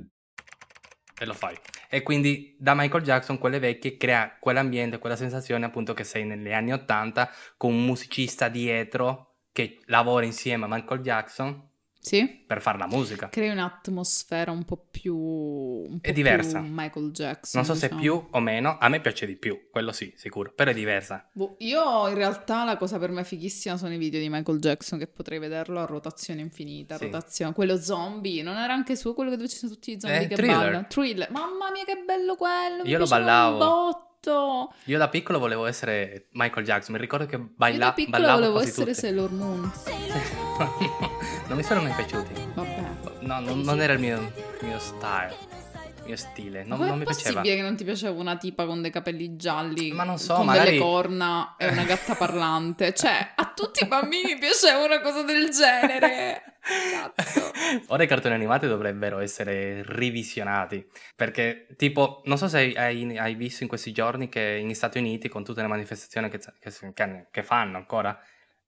e 1.20 1.26
lo 1.26 1.34
fai. 1.34 1.58
E 1.90 2.04
quindi 2.04 2.56
da 2.60 2.76
Michael 2.76 3.02
Jackson, 3.02 3.40
quelle 3.40 3.58
vecchie, 3.58 3.98
crea 3.98 4.38
quell'ambiente, 4.40 5.00
quella 5.00 5.16
sensazione 5.16 5.66
appunto 5.66 5.96
che 5.96 6.04
sei 6.04 6.26
negli 6.26 6.54
anni 6.54 6.74
80 6.74 7.28
con 7.58 7.74
un 7.74 7.84
musicista 7.84 8.48
dietro 8.48 9.38
che 9.52 9.80
lavora 9.86 10.26
insieme 10.26 10.66
a 10.66 10.68
Michael 10.70 11.02
Jackson 11.02 11.67
Sì? 12.08 12.44
per 12.48 12.62
fare 12.62 12.78
la 12.78 12.88
musica. 12.88 13.30
Crei 13.30 13.50
un'atmosfera 13.50 14.52
un 14.52 14.64
po' 14.64 14.78
più... 14.90 15.16
un 15.16 16.00
po' 16.00 16.12
diversa. 16.12 16.60
più 16.62 16.70
Michael 16.72 17.12
Jackson, 17.12 17.62
Non 17.62 17.66
so 17.66 17.76
se 17.78 17.88
diciamo. 17.90 18.02
più 18.02 18.28
o 18.32 18.40
meno, 18.40 18.78
a 18.80 18.88
me 18.90 19.02
piace 19.02 19.26
di 19.26 19.36
più, 19.36 19.68
quello 19.70 19.92
sì, 19.92 20.14
sicuro, 20.16 20.52
però 20.56 20.72
è 20.72 20.74
diversa. 20.74 21.28
Boh, 21.34 21.56
io 21.60 22.08
in 22.08 22.16
realtà 22.16 22.64
la 22.64 22.78
cosa 22.78 22.98
per 23.00 23.12
me 23.12 23.24
fighissima 23.24 23.76
sono 23.78 23.94
i 23.94 23.98
video 23.98 24.20
di 24.20 24.30
Michael 24.30 24.60
Jackson 24.60 24.98
che 25.00 25.08
potrei 25.08 25.40
vederlo 25.40 25.80
a 25.82 25.86
rotazione 25.86 26.42
infinita, 26.42 26.98
Sì. 26.98 27.06
rotazione. 27.06 27.54
Quello 27.54 27.78
zombie, 27.80 28.42
non 28.44 28.56
era 28.58 28.74
anche 28.74 28.96
suo 28.96 29.14
quello 29.14 29.30
dove 29.32 29.48
ci 29.50 29.58
sono 29.58 29.72
tutti 29.74 29.92
i 29.92 30.00
zombie 30.00 30.22
Eh, 30.22 30.28
che 30.28 30.36
Thriller. 30.36 30.58
ballano? 30.58 30.86
Thriller. 30.88 31.32
Mamma 31.32 31.72
mia 31.72 31.84
che 31.84 32.02
bello 32.06 32.36
quello, 32.36 32.84
Io 32.86 32.98
lo 32.98 33.06
ballavo. 33.08 33.52
un 33.54 33.58
botto. 33.60 34.06
Io 34.86 34.98
da 34.98 35.08
piccolo 35.10 35.40
volevo 35.40 35.66
essere 35.66 36.28
Michael 36.32 36.66
Jackson, 36.66 36.96
mi 36.96 37.00
ricordo 37.02 37.26
che 37.26 37.36
Io 37.36 37.50
baila- 37.56 37.86
da 37.86 37.94
piccola 37.94 38.18
ballavo 38.18 38.40
volevo 38.40 38.60
essere 38.60 38.92
tutte. 38.92 38.94
Sailor 38.94 39.32
Moon. 39.32 39.72
non 41.48 41.58
mi 41.58 41.64
sono 41.64 41.82
mai 41.82 41.94
piaciuti. 41.94 42.34
Vabbè. 42.54 42.86
No, 43.22 43.40
non, 43.40 43.60
non 43.62 43.82
era 43.82 43.94
il 43.94 44.00
mio, 44.00 44.18
il 44.18 44.68
mio 44.68 44.80
style, 44.80 45.36
mio 46.08 46.16
stile, 46.18 46.64
non, 46.64 46.80
non 46.80 46.98
mi 46.98 47.04
piaceva. 47.06 47.30
possibile 47.42 47.56
che 47.56 47.62
non 47.62 47.76
ti 47.76 47.84
piaceva 47.84 48.20
una 48.20 48.36
tipa 48.38 48.66
con 48.66 48.82
dei 48.82 48.90
capelli 48.92 49.36
gialli, 49.36 49.92
Ma 49.92 50.04
non 50.04 50.18
so, 50.18 50.34
con 50.36 50.46
magari- 50.48 50.72
delle 50.72 50.82
corna 50.82 51.56
e 51.58 51.68
una 51.68 51.84
gatta 51.84 52.16
parlante? 52.16 52.94
Cioè, 52.94 53.34
a 53.36 53.54
tutti 53.56 53.84
i 53.84 53.88
bambini 53.88 54.38
piaceva 54.40 54.84
una 54.84 55.00
cosa 55.02 55.22
del 55.24 55.50
genere. 55.50 56.42
Cazzo. 57.16 57.52
Ora 57.88 58.04
i 58.04 58.08
cartoni 58.08 58.34
animati 58.36 58.68
dovrebbero 58.68 59.20
essere 59.20 59.84
revisionati 59.86 60.86
perché, 61.16 61.68
tipo, 61.78 62.22
non 62.26 62.38
so 62.38 62.48
se 62.50 62.74
hai, 62.76 63.18
hai- 63.18 63.36
visto 63.36 63.64
in 63.64 63.70
questi 63.70 63.92
giorni 63.94 64.28
che 64.28 64.60
negli 64.62 64.74
Stati 64.74 64.98
Uniti, 64.98 65.30
con 65.30 65.46
tutte 65.46 65.62
le 65.62 65.68
manifestazioni 65.68 66.28
che, 66.30 66.40
che- 66.40 66.92
che- 66.94 67.28
che 67.32 67.44
fanno 67.44 67.78
ancora, 67.78 68.20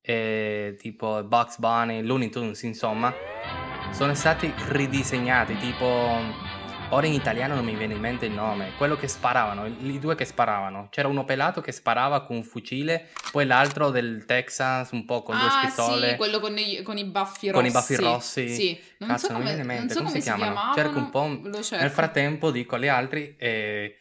eh, 0.02 0.78
tipo 0.80 1.22
Bugs 1.26 1.58
Bunny, 1.60 2.02
Looney 2.02 2.30
Tunes, 2.30 2.62
insomma, 2.64 3.14
sono 3.92 4.14
stati 4.14 4.50
ridisegnati, 4.70 5.58
tipo 5.58 6.22
Ora 6.92 7.06
in 7.06 7.14
italiano 7.14 7.54
non 7.54 7.64
mi 7.64 7.76
viene 7.76 7.94
in 7.94 8.00
mente 8.00 8.26
il 8.26 8.32
nome, 8.32 8.72
quello 8.76 8.98
che 8.98 9.08
sparavano, 9.08 9.68
i 9.68 10.00
due 10.00 10.16
che 10.16 10.26
sparavano. 10.26 10.88
C'era 10.90 11.08
uno 11.08 11.24
pelato 11.24 11.62
che 11.62 11.72
sparava 11.72 12.26
con 12.26 12.38
un 12.38 12.44
fucile, 12.44 13.10
poi 13.32 13.46
l'altro 13.46 13.92
del 13.92 14.26
Texas 14.26 14.90
un 14.90 15.06
po' 15.06 15.22
con 15.22 15.36
ah, 15.36 15.40
due 15.40 15.50
pistole. 15.62 16.10
sì, 16.10 16.16
quello 16.16 16.40
con 16.40 16.58
i, 16.58 16.82
con 16.82 16.98
i 16.98 17.04
baffi 17.04 17.50
rossi. 17.50 17.60
Con 17.60 17.66
i 17.68 17.72
baffi 17.72 17.96
rossi. 17.96 18.50
Sì, 18.50 18.82
non 18.98 19.10
Cazzo, 19.10 19.28
so 19.28 19.34
non 19.34 19.42
mi 19.42 19.48
viene 19.48 19.62
in 19.62 19.68
mente, 19.68 19.94
so 19.94 20.00
come, 20.00 20.10
come 20.10 20.22
si 20.22 20.34
chiamano? 20.34 20.74
Cerco 20.74 20.98
un 20.98 21.10
po'. 21.12 21.62
Cerco. 21.62 21.84
Nel 21.84 21.92
frattempo 21.92 22.50
dico 22.50 22.76
agli 22.76 22.88
altri 22.88 23.36
eh, 23.38 23.96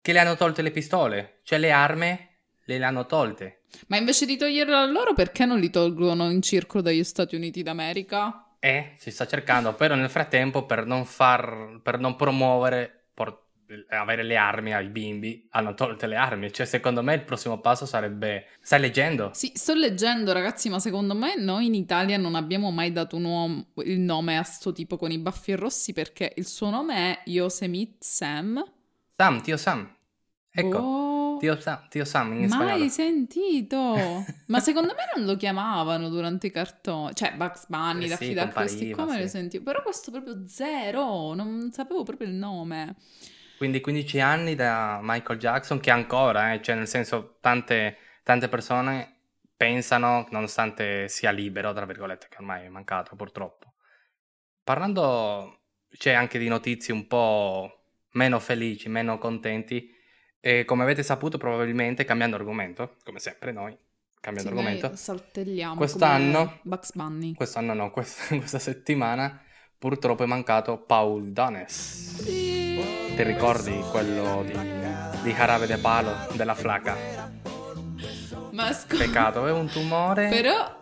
che 0.00 0.12
le 0.12 0.18
hanno 0.18 0.34
tolte 0.34 0.62
le 0.62 0.72
pistole, 0.72 1.38
cioè 1.44 1.60
le 1.60 1.70
armi 1.70 2.30
le 2.64 2.84
hanno 2.84 3.06
tolte. 3.06 3.62
Ma 3.86 3.96
invece 3.96 4.26
di 4.26 4.36
toglierle 4.36 4.74
a 4.74 4.86
loro, 4.86 5.14
perché 5.14 5.44
non 5.44 5.60
li 5.60 5.70
tolgono 5.70 6.30
in 6.30 6.42
circolo 6.42 6.82
dagli 6.82 7.04
Stati 7.04 7.36
Uniti 7.36 7.62
d'America? 7.62 8.41
Eh, 8.64 8.94
si 8.96 9.10
sta 9.10 9.26
cercando, 9.26 9.74
però 9.74 9.96
nel 9.96 10.08
frattempo 10.08 10.66
per 10.66 10.86
non 10.86 11.04
far, 11.04 11.80
per 11.82 11.98
non 11.98 12.14
promuovere, 12.14 13.08
por- 13.12 13.46
avere 13.88 14.22
le 14.22 14.36
armi 14.36 14.72
ai 14.72 14.86
bimbi, 14.86 15.48
hanno 15.50 15.74
tolte 15.74 16.06
le 16.06 16.14
armi. 16.14 16.52
Cioè, 16.52 16.64
secondo 16.64 17.02
me 17.02 17.14
il 17.14 17.24
prossimo 17.24 17.58
passo 17.58 17.86
sarebbe... 17.86 18.46
Stai 18.60 18.78
leggendo? 18.78 19.30
Sì, 19.32 19.50
sto 19.52 19.74
leggendo, 19.74 20.32
ragazzi, 20.32 20.68
ma 20.68 20.78
secondo 20.78 21.12
me 21.16 21.34
noi 21.36 21.66
in 21.66 21.74
Italia 21.74 22.16
non 22.18 22.36
abbiamo 22.36 22.70
mai 22.70 22.92
dato 22.92 23.16
un 23.16 23.24
uomo, 23.24 23.66
il 23.84 23.98
nome 23.98 24.38
a 24.38 24.44
sto 24.44 24.70
tipo 24.70 24.96
con 24.96 25.10
i 25.10 25.18
baffi 25.18 25.54
rossi 25.54 25.92
perché 25.92 26.32
il 26.36 26.46
suo 26.46 26.70
nome 26.70 26.94
è 26.94 27.22
Yosemite 27.24 27.96
Sam. 27.98 28.64
Sam, 29.16 29.40
tio 29.42 29.56
Sam. 29.56 29.92
Ecco. 30.52 30.78
Oh. 30.78 31.11
Tio 31.42 31.58
Sam, 31.58 31.88
tio 31.88 32.04
Sam 32.04 32.32
in 32.34 32.46
Mai 32.46 32.48
spagnolo. 32.50 32.88
sentito? 32.88 34.24
Ma 34.46 34.60
secondo 34.60 34.94
me 34.94 35.02
non 35.16 35.26
lo 35.26 35.36
chiamavano 35.36 36.08
durante 36.08 36.46
i 36.46 36.50
cartoni. 36.52 37.14
Cioè, 37.16 37.34
Bugs 37.34 37.66
Bunny, 37.66 38.04
Eh 38.04 38.08
da 38.08 38.16
sì, 38.16 38.38
a 38.38 38.48
questi 38.52 38.90
compariva, 38.90 39.02
come 39.02 39.16
sì. 39.16 39.20
lo 39.22 39.26
sentivo. 39.26 39.64
Però 39.64 39.82
questo 39.82 40.12
proprio 40.12 40.46
zero, 40.46 41.34
non 41.34 41.72
sapevo 41.72 42.04
proprio 42.04 42.28
il 42.28 42.34
nome. 42.34 42.94
Quindi 43.56 43.80
15 43.80 44.20
anni 44.20 44.54
da 44.54 45.00
Michael 45.02 45.38
Jackson, 45.40 45.80
che 45.80 45.90
ancora, 45.90 46.52
eh, 46.52 46.62
cioè 46.62 46.76
nel 46.76 46.86
senso 46.86 47.38
tante, 47.40 47.96
tante 48.22 48.48
persone 48.48 49.16
pensano, 49.56 50.28
nonostante 50.30 51.08
sia 51.08 51.32
libero, 51.32 51.72
tra 51.72 51.84
virgolette, 51.86 52.28
che 52.28 52.36
ormai 52.38 52.66
è 52.66 52.68
mancato 52.68 53.16
purtroppo. 53.16 53.74
Parlando, 54.62 55.62
c'è 55.88 56.12
anche 56.12 56.38
di 56.38 56.46
notizie 56.46 56.94
un 56.94 57.08
po' 57.08 57.84
meno 58.12 58.38
felici, 58.38 58.88
meno 58.88 59.18
contenti, 59.18 59.90
e 60.44 60.64
come 60.64 60.82
avete 60.82 61.04
saputo 61.04 61.38
probabilmente, 61.38 62.04
cambiando 62.04 62.34
argomento, 62.34 62.96
come 63.04 63.20
sempre 63.20 63.52
noi, 63.52 63.76
cambiando 64.20 64.50
Sì, 64.50 64.58
argomento, 64.58 64.96
saltelliamo 64.96 65.76
Quest'anno- 65.76 66.58
Bugs 66.62 66.92
Bunny. 66.94 67.34
quest'anno 67.34 67.74
no, 67.74 67.90
quest- 67.94 68.36
questa 68.36 68.58
settimana 68.58 69.40
purtroppo 69.78 70.24
è 70.24 70.26
mancato 70.26 70.78
Paul 70.78 71.30
Dones. 71.32 72.22
Sì. 72.24 72.80
Ti 73.14 73.22
ricordi 73.22 73.78
quello 73.90 74.42
di, 74.44 74.52
di 75.22 75.32
Jarabe 75.32 75.66
de 75.66 75.76
Palo, 75.78 76.12
della 76.34 76.54
flaca? 76.54 77.30
Ma 78.50 78.72
scusa. 78.72 79.04
Peccato, 79.04 79.38
aveva 79.40 79.58
un 79.58 79.68
tumore. 79.68 80.28
Però 80.28 80.80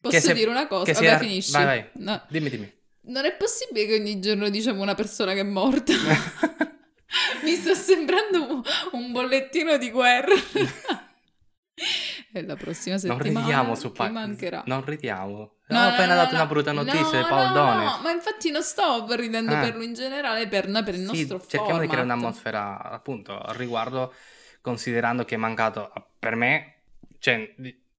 posso 0.00 0.20
se- 0.20 0.32
dire 0.34 0.50
una 0.50 0.66
cosa? 0.66 0.84
che 0.84 0.92
Vabbè, 0.92 1.06
era- 1.06 1.18
finisci. 1.18 1.52
Vai, 1.52 1.64
vai. 1.64 1.84
No, 1.94 2.22
Dimmi, 2.28 2.50
dimmi. 2.50 2.72
non 3.06 3.24
è 3.24 3.34
possibile 3.34 3.86
che 3.86 3.94
ogni 3.94 4.20
giorno 4.20 4.48
diciamo 4.50 4.82
una 4.82 4.94
persona 4.94 5.32
che 5.32 5.40
è 5.40 5.44
morta. 5.44 5.92
Mi 7.42 7.54
sta 7.54 7.74
sembrando 7.74 8.62
un, 8.92 9.12
bollettino 9.12 9.76
di 9.76 9.90
guerra. 9.90 10.34
e 12.32 12.44
la 12.44 12.56
prossima 12.56 12.96
non 13.02 13.16
settimana 13.16 13.46
ridiamo 13.46 13.74
su 13.74 13.92
Pa- 13.92 14.08
mancherà. 14.10 14.62
Non 14.66 14.84
ridiamo. 14.84 15.52
No, 15.68 15.78
Ho 15.78 15.82
no, 15.82 15.88
appena 15.88 16.14
no, 16.14 16.20
dato 16.22 16.34
una 16.34 16.46
brutta 16.46 16.72
notizia 16.72 17.20
no, 17.20 17.26
Paul 17.26 17.52
no, 17.52 17.98
ma 18.02 18.10
infatti 18.10 18.50
non 18.50 18.62
sto 18.62 19.06
ridendo 19.14 19.54
Ah. 19.54 19.60
per 19.60 19.74
lui 19.76 19.86
in 19.86 19.94
generale, 19.94 20.46
per 20.46 20.68
noi, 20.68 20.82
per 20.82 20.94
il 20.94 21.00
Sì, 21.00 21.06
nostro 21.26 21.40
cerchiamo 21.46 21.80
di 21.80 21.86
creare 21.86 22.06
format. 22.06 22.16
un'atmosfera 22.16 22.82
appunto 22.90 23.38
al 23.38 23.54
riguardo, 23.54 24.12
considerando 24.60 25.24
che 25.24 25.36
è 25.36 25.38
mancato 25.38 25.90
per 26.18 26.34
me, 26.36 26.82
cioè 27.18 27.54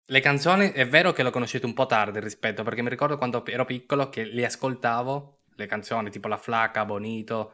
le 0.08 0.20
canzoni 0.20 0.72
è 0.72 0.88
vero 0.88 1.12
che 1.12 1.24
l'ho 1.24 1.32
conosciuto 1.32 1.66
un 1.66 1.74
po' 1.74 1.88
tardi 1.88 2.20
rispetto, 2.20 2.62
perché 2.64 2.82
mi 2.84 2.90
ricordo 2.90 3.18
quando 3.18 3.44
ero 3.48 3.66
piccolo 3.66 4.10
che 4.10 4.24
li 4.24 4.46
ascoltavo, 4.46 5.40
le 5.56 5.66
canzoni 5.66 6.12
tipo 6.12 6.28
La 6.28 6.38
Flaca, 6.38 6.86
Bonito, 6.86 7.54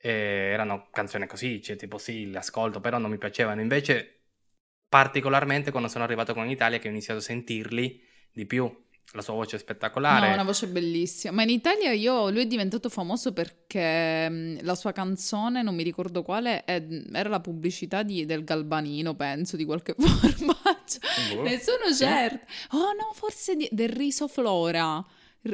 eh, 0.00 0.10
erano 0.52 0.88
canzoni 0.90 1.26
così, 1.26 1.62
cioè 1.62 1.76
tipo 1.76 1.98
sì, 1.98 2.30
le 2.30 2.38
ascolto, 2.38 2.80
però 2.80 2.98
non 2.98 3.10
mi 3.10 3.18
piacevano. 3.18 3.60
Invece, 3.60 4.20
particolarmente 4.88 5.70
quando 5.70 5.88
sono 5.88 6.04
arrivato 6.04 6.32
qua 6.32 6.44
in 6.44 6.50
Italia 6.50 6.78
che 6.78 6.88
ho 6.88 6.90
iniziato 6.90 7.20
a 7.20 7.22
sentirli 7.22 8.02
di 8.32 8.46
più, 8.46 8.70
la 9.12 9.22
sua 9.22 9.34
voce 9.34 9.56
è 9.56 9.58
spettacolare. 9.58 10.28
No, 10.28 10.32
una 10.34 10.44
voce 10.44 10.68
bellissima. 10.68 11.32
Ma 11.34 11.42
in 11.42 11.50
Italia 11.50 11.92
io, 11.92 12.30
lui 12.30 12.42
è 12.42 12.46
diventato 12.46 12.88
famoso 12.88 13.32
perché 13.32 14.28
mh, 14.28 14.58
la 14.62 14.74
sua 14.76 14.92
canzone, 14.92 15.62
non 15.62 15.74
mi 15.74 15.82
ricordo 15.82 16.22
quale, 16.22 16.64
è- 16.64 16.82
era 17.12 17.28
la 17.28 17.40
pubblicità 17.40 18.02
di- 18.04 18.24
del 18.24 18.44
Galbanino, 18.44 19.14
penso, 19.14 19.56
di 19.56 19.64
qualche 19.64 19.94
formaggia. 19.98 20.98
Boh. 21.34 21.42
Ne 21.42 21.58
sono 21.58 21.86
Sì. 21.92 22.04
certa. 22.04 22.46
Oh 22.70 22.92
no, 22.92 23.12
forse 23.14 23.56
di- 23.56 23.68
del 23.72 23.88
riso 23.90 24.28
Flora. 24.28 25.04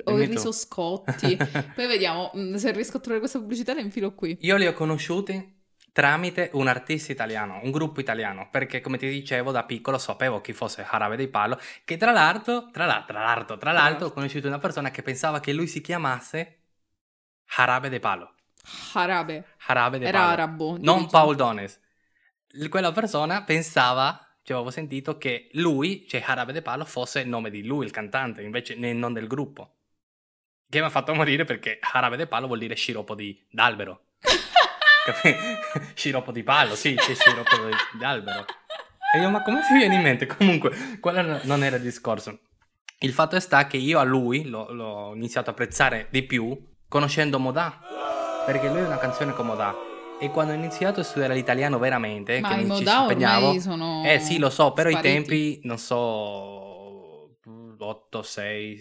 O 0.05 0.21
il 0.21 0.27
riso 0.27 0.53
Scotti. 0.53 1.37
Poi 1.75 1.87
vediamo 1.87 2.31
mh, 2.35 2.57
se 2.57 2.73
riesco 2.73 2.97
a 2.97 3.01
trovare 3.01 3.21
questa 3.21 3.39
pubblicità, 3.39 3.75
la 3.75 3.81
infilo 3.81 4.15
qui. 4.15 4.39
Io 4.41 4.57
li 4.57 4.67
ho 4.67 4.73
conosciuti 4.73 5.55
tramite 5.93 6.51
un 6.55 6.69
artista 6.69 7.13
italiano, 7.13 7.61
un 7.63 7.71
gruppo 7.71 8.01
italiano, 8.01 8.49
perché 8.51 8.81
come 8.81 8.97
ti 8.99 9.09
dicevo 9.09 9.51
da 9.51 9.65
piccolo 9.65 9.99
sapevo 9.99 10.41
chi 10.41 10.53
fosse 10.55 10.87
Jarabe 10.91 11.17
dei 11.17 11.29
Palo, 11.29 11.59
che 11.85 11.97
tra 11.97 12.13
l'altro, 12.13 12.71
tra 12.71 12.85
l'altro, 12.87 13.15
tra 13.15 13.23
l'altro, 13.25 13.59
tra 13.59 13.73
l'altro 13.73 14.07
ho 14.09 14.13
conosciuto 14.13 14.47
una 14.47 14.59
persona 14.59 14.91
che 14.91 15.03
pensava 15.03 15.41
che 15.41 15.53
lui 15.53 15.67
si 15.67 15.81
chiamasse 15.81 16.61
Jarabe 17.47 17.89
dei 17.89 18.01
Palo. 18.01 18.35
Arabe. 18.95 19.45
Jarabe 19.67 19.99
dei 19.99 20.09
Era 20.09 20.19
Palo. 20.19 20.33
arabo. 20.33 20.79
Non 20.79 20.89
origine. 20.93 21.11
Paul 21.11 21.37
Dones. 21.37 21.81
Quella 22.69 22.93
persona 22.93 23.43
pensava, 23.45 24.19
cioè 24.43 24.57
avevo 24.57 24.71
sentito, 24.71 25.19
che 25.19 25.49
lui, 25.53 26.07
cioè 26.09 26.23
Jarabe 26.23 26.53
de 26.53 26.63
Palo, 26.63 26.85
fosse 26.85 27.21
il 27.21 27.29
nome 27.29 27.51
di 27.51 27.65
lui, 27.65 27.85
il 27.85 27.91
cantante, 27.91 28.43
invece 28.43 28.75
non 28.77 29.13
del 29.13 29.27
gruppo. 29.27 29.76
Che 30.69 30.81
mi 30.81 30.87
ha 30.87 30.91
fatto 30.91 31.15
morire 31.15 31.45
perché 31.45 31.79
Jarabe 31.93 32.17
de 32.17 32.27
Palo 32.27 32.47
vuol 32.47 32.59
dire 32.59 32.75
sciroppo 32.75 33.15
di, 33.15 33.41
d'albero. 33.51 34.01
Sciroppo 35.95 36.33
di 36.33 36.43
palo, 36.43 36.75
sì, 36.75 36.95
c'è 36.95 37.15
sciroppo 37.15 37.57
di, 37.65 37.99
d'albero. 37.99 38.45
E 39.15 39.21
io, 39.21 39.31
ma 39.31 39.43
come 39.43 39.63
ti 39.63 39.73
viene 39.73 39.95
in 39.95 40.03
mente? 40.03 40.27
Comunque, 40.27 40.99
quello 41.01 41.23
no- 41.23 41.41
non 41.45 41.63
era 41.63 41.77
il 41.77 41.83
discorso. 41.83 42.41
Il 42.99 43.13
fatto 43.13 43.39
sta 43.39 43.67
che 43.67 43.77
io 43.77 43.99
a 43.99 44.03
lui 44.03 44.49
l'ho, 44.49 44.73
l'ho 44.73 45.15
iniziato 45.15 45.51
a 45.51 45.53
apprezzare 45.53 46.09
di 46.11 46.23
più 46.23 46.59
conoscendo 46.89 47.39
Modà. 47.39 47.81
Perché 48.45 48.69
lui 48.69 48.79
è 48.79 48.87
una 48.87 48.99
canzone 48.99 49.33
con 49.33 49.47
Modà. 49.47 49.75
E 50.19 50.31
quando 50.31 50.53
ho 50.53 50.57
iniziato 50.57 51.01
a 51.01 51.03
studiare 51.03 51.35
l'italiano 51.35 51.79
veramente, 51.79 52.41
Ma 52.41 52.49
che 52.49 52.63
mi 52.63 52.77
ci 52.77 52.85
impegnavo, 52.89 53.61
sono 53.61 54.03
eh 54.05 54.19
sì, 54.19 54.39
lo 54.39 54.49
so, 54.49 54.73
però 54.73 54.89
spariti. 54.89 55.09
i 55.09 55.13
tempi, 55.13 55.61
non 55.65 55.79
so, 55.79 57.37
8, 57.79 58.23
6, 58.23 58.81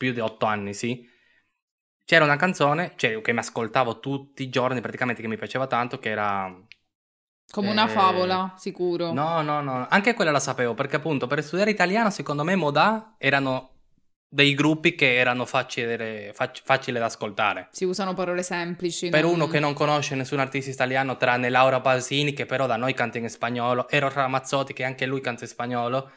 più 0.00 0.12
di 0.14 0.20
8 0.20 0.46
anni, 0.46 0.72
sì. 0.72 1.06
C'era 2.06 2.24
una 2.24 2.36
canzone, 2.36 2.94
cioè, 2.96 3.20
che 3.20 3.32
mi 3.32 3.38
ascoltavo 3.40 4.00
tutti 4.00 4.42
i 4.42 4.48
giorni, 4.48 4.80
praticamente, 4.80 5.20
che 5.20 5.28
mi 5.28 5.36
piaceva 5.36 5.66
tanto, 5.66 5.98
che 5.98 6.08
era... 6.08 6.50
Come 7.52 7.70
una 7.70 7.84
Eh, 7.84 7.88
favola, 7.88 8.54
sicuro. 8.56 9.12
No, 9.12 9.42
no, 9.42 9.60
no, 9.60 9.86
anche 9.90 10.14
quella 10.14 10.30
la 10.30 10.40
sapevo, 10.40 10.74
perché 10.74 10.96
appunto 10.96 11.26
per 11.26 11.42
studiare 11.42 11.70
italiano, 11.70 12.08
secondo 12.10 12.44
me, 12.44 12.54
Modà 12.54 13.16
erano 13.18 13.68
dei 14.28 14.54
gruppi 14.54 14.94
che 14.94 15.16
erano 15.16 15.44
facili, 15.44 16.30
fac- 16.32 16.62
facili 16.64 16.98
da 16.98 17.06
ascoltare. 17.06 17.68
Si 17.72 17.84
usano 17.84 18.14
parole 18.14 18.42
semplici. 18.44 19.08
Per 19.10 19.22
non- 19.22 19.34
uno 19.34 19.48
che 19.48 19.58
non 19.60 19.74
conosce 19.74 20.14
nessun 20.14 20.38
artista 20.38 20.70
italiano, 20.70 21.16
tranne 21.16 21.50
Laura 21.50 21.80
Pasini, 21.80 22.32
che 22.32 22.46
però 22.46 22.66
da 22.66 22.76
noi 22.76 22.94
canta 22.94 23.18
in 23.18 23.28
spagnolo, 23.28 23.88
Eros 23.88 24.14
Ramazzotti, 24.14 24.72
che 24.72 24.84
anche 24.84 25.06
lui 25.06 25.20
canta 25.20 25.44
in 25.44 25.50
spagnolo, 25.50 26.10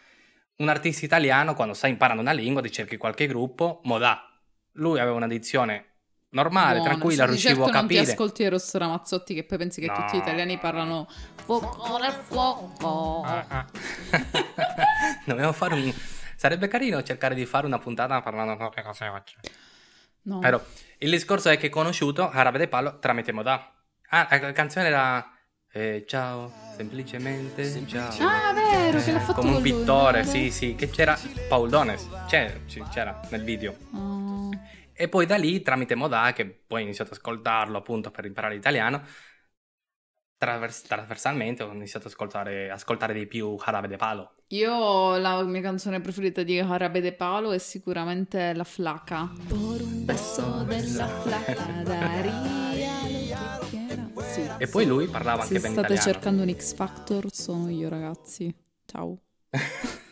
un 0.57 0.69
artista 0.69 1.05
italiano, 1.05 1.53
quando 1.55 1.74
stai 1.74 1.91
imparando 1.91 2.22
una 2.22 2.31
lingua, 2.31 2.62
ti 2.62 2.72
cerchi 2.72 2.98
qualche 2.98 3.27
gruppo, 3.27 3.81
Modà. 3.83 4.27
Lui 4.74 5.00
aveva 5.00 5.15
una 5.15 5.27
dizione 5.27 5.88
normale, 6.29 6.77
Buona. 6.77 6.89
tranquilla, 6.89 7.24
Sì, 7.25 7.29
riuscivo 7.29 7.53
certo 7.65 7.69
a 7.69 7.79
non 7.79 7.88
ti 7.88 7.95
capire. 7.95 8.12
ascolti 8.12 8.43
Eros 8.43 8.74
Ramazzotti 8.75 9.33
che 9.36 9.43
poi 9.43 9.57
pensi 9.60 9.81
che 9.81 9.88
No. 9.88 9.93
tutti 9.93 10.17
gli 10.17 10.19
italiani 10.22 10.57
parlano 10.57 11.07
fuoco 11.43 11.98
nel 12.00 12.12
fuoco. 12.12 13.22
Ah, 13.24 13.45
ah. 13.50 13.65
Dobbiamo 15.25 15.51
fare 15.53 15.74
un... 15.75 15.93
Sarebbe 16.36 16.67
carino 16.67 17.01
cercare 17.03 17.36
di 17.36 17.45
fare 17.45 17.65
una 17.65 17.79
puntata 17.79 18.22
parlando 18.22 18.55
proprio 18.57 18.83
cose 18.83 19.07
oggi. 19.07 19.36
No. 20.24 20.39
Però 20.39 20.62
il 21.00 21.10
discorso 21.10 21.50
è 21.50 21.57
che 21.57 21.67
ho 21.67 21.69
conosciuto 21.69 22.29
Arabe 22.29 22.57
de 22.57 22.67
Palo 22.67 23.00
tramite 23.00 23.31
Modà. 23.31 23.72
Ah, 24.10 24.27
la 24.29 24.51
canzone 24.51 24.88
era 24.88 25.32
eh, 25.74 26.03
Ciao, 26.08 26.51
semplicemente 26.70 27.86
ciao. 27.88 28.18
Ah, 28.20 28.53
vero, 28.53 29.01
che 29.01 29.12
l'ha 29.12 29.20
fatto 29.20 29.42
Come 29.42 29.50
un 29.50 29.60
con 29.60 29.63
lui, 29.63 29.74
pittore, 29.74 30.20
vero? 30.20 30.24
sì, 30.24 30.51
sì, 30.51 30.75
che 30.75 30.89
c'era 30.89 31.18
Paul 31.48 31.70
Dones, 31.70 32.08
c'era, 32.27 32.60
c'era 32.92 33.20
nel 33.30 33.44
video. 33.44 33.75
Ah. 33.92 34.50
E 34.94 35.10
poi 35.10 35.25
da 35.25 35.36
lì, 35.38 35.62
tramite 35.62 35.96
Modà, 35.96 36.32
che 36.34 36.46
poi 36.46 36.82
ho 36.82 36.84
iniziato 36.84 37.12
ad 37.12 37.18
ascoltarlo 37.18 37.77
appunto 37.77 38.12
per 38.12 38.25
imparare 38.25 38.56
l'italiano, 38.56 39.03
travers- 40.38 40.82
trasversalmente 40.84 41.63
ho 41.63 41.72
iniziato 41.74 42.08
ad 42.08 42.13
ascoltare, 42.13 42.70
ascoltare 42.70 43.13
di 43.13 43.25
più 43.27 43.56
Jarabe 43.58 43.88
de 43.88 43.98
Palo. 43.98 44.36
Io 44.50 45.18
la 45.18 45.42
mia 45.44 45.62
canzone 45.62 46.00
preferita 46.00 46.44
di 46.44 46.56
Jarabe 46.58 47.01
de 47.01 47.13
Palo 47.13 47.51
è 47.51 47.58
sicuramente 47.58 48.53
La 48.53 48.63
Flaca. 48.63 49.32
Por 49.48 49.82
un 49.82 50.06
beso 50.06 50.63
della 50.68 51.08
flaca 51.08 51.56
que 51.56 51.84
quiera. 51.84 52.73
Sì. 54.33 54.49
E 54.57 54.67
poi 54.67 54.85
lui 54.85 55.07
parlava 55.07 55.43
Se 55.43 55.55
anche 55.55 55.59
ben 55.59 55.71
state 55.73 55.93
italiano. 55.93 56.11
cercando 56.11 56.41
un 56.43 56.55
X 56.55 56.73
Factor, 56.73 57.31
sono 57.31 57.69
io, 57.69 57.87
ragazzi. 57.89 58.53
Ciao. 58.85 59.17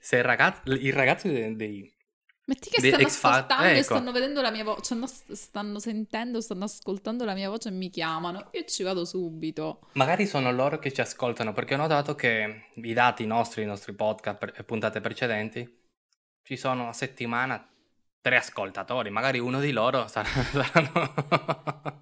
Se 0.00 0.16
il 0.16 0.24
ragazzo, 0.24 0.72
i 0.72 0.90
ragazzi 0.90 1.28
dei, 1.30 1.54
dei- 1.56 1.92
Metti 2.44 2.70
che 2.70 2.80
stanno 2.80 3.08
X 3.08 3.24
ascoltando 3.24 3.64
e 3.64 3.70
ecco. 3.74 3.82
stanno 3.82 4.10
vedendo 4.12 4.40
la 4.40 4.50
mia 4.50 4.64
voce, 4.64 4.82
stanno, 4.82 5.06
stanno 5.06 5.78
sentendo, 5.78 6.40
stanno 6.40 6.64
ascoltando 6.64 7.24
la 7.24 7.34
mia 7.34 7.48
voce 7.48 7.68
e 7.68 7.72
mi 7.72 7.88
chiamano. 7.88 8.48
Io 8.52 8.64
ci 8.64 8.82
vado 8.82 9.04
subito. 9.04 9.86
magari 9.92 10.26
sono 10.26 10.50
loro 10.52 10.78
che 10.78 10.92
ci 10.92 11.00
ascoltano, 11.00 11.52
perché 11.52 11.74
ho 11.74 11.78
notato 11.78 12.14
che 12.16 12.70
i 12.74 12.92
dati 12.92 13.26
nostri, 13.26 13.62
i 13.62 13.66
nostri 13.66 13.92
podcast 13.94 14.38
per- 14.38 14.54
e 14.56 14.64
puntate 14.64 15.00
precedenti, 15.00 15.80
ci 16.42 16.56
sono 16.56 16.88
a 16.88 16.92
settimana 16.92 17.64
tre 18.20 18.36
ascoltatori, 18.36 19.10
magari 19.10 19.38
uno 19.38 19.60
di 19.60 19.70
loro 19.70 20.08
sarà- 20.08 20.28
saranno 20.50 22.01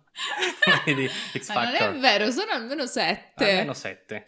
di 0.94 1.08
X 1.08 1.52
Ma 1.52 1.64
non 1.64 1.72
Factor. 1.72 1.94
è 1.94 1.98
vero, 1.98 2.30
sono 2.30 2.50
almeno 2.52 2.86
sette. 2.86 3.50
Almeno 3.50 3.72
sette, 3.74 4.24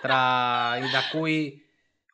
tra, 0.00 0.78
da 0.90 1.02
cui 1.10 1.64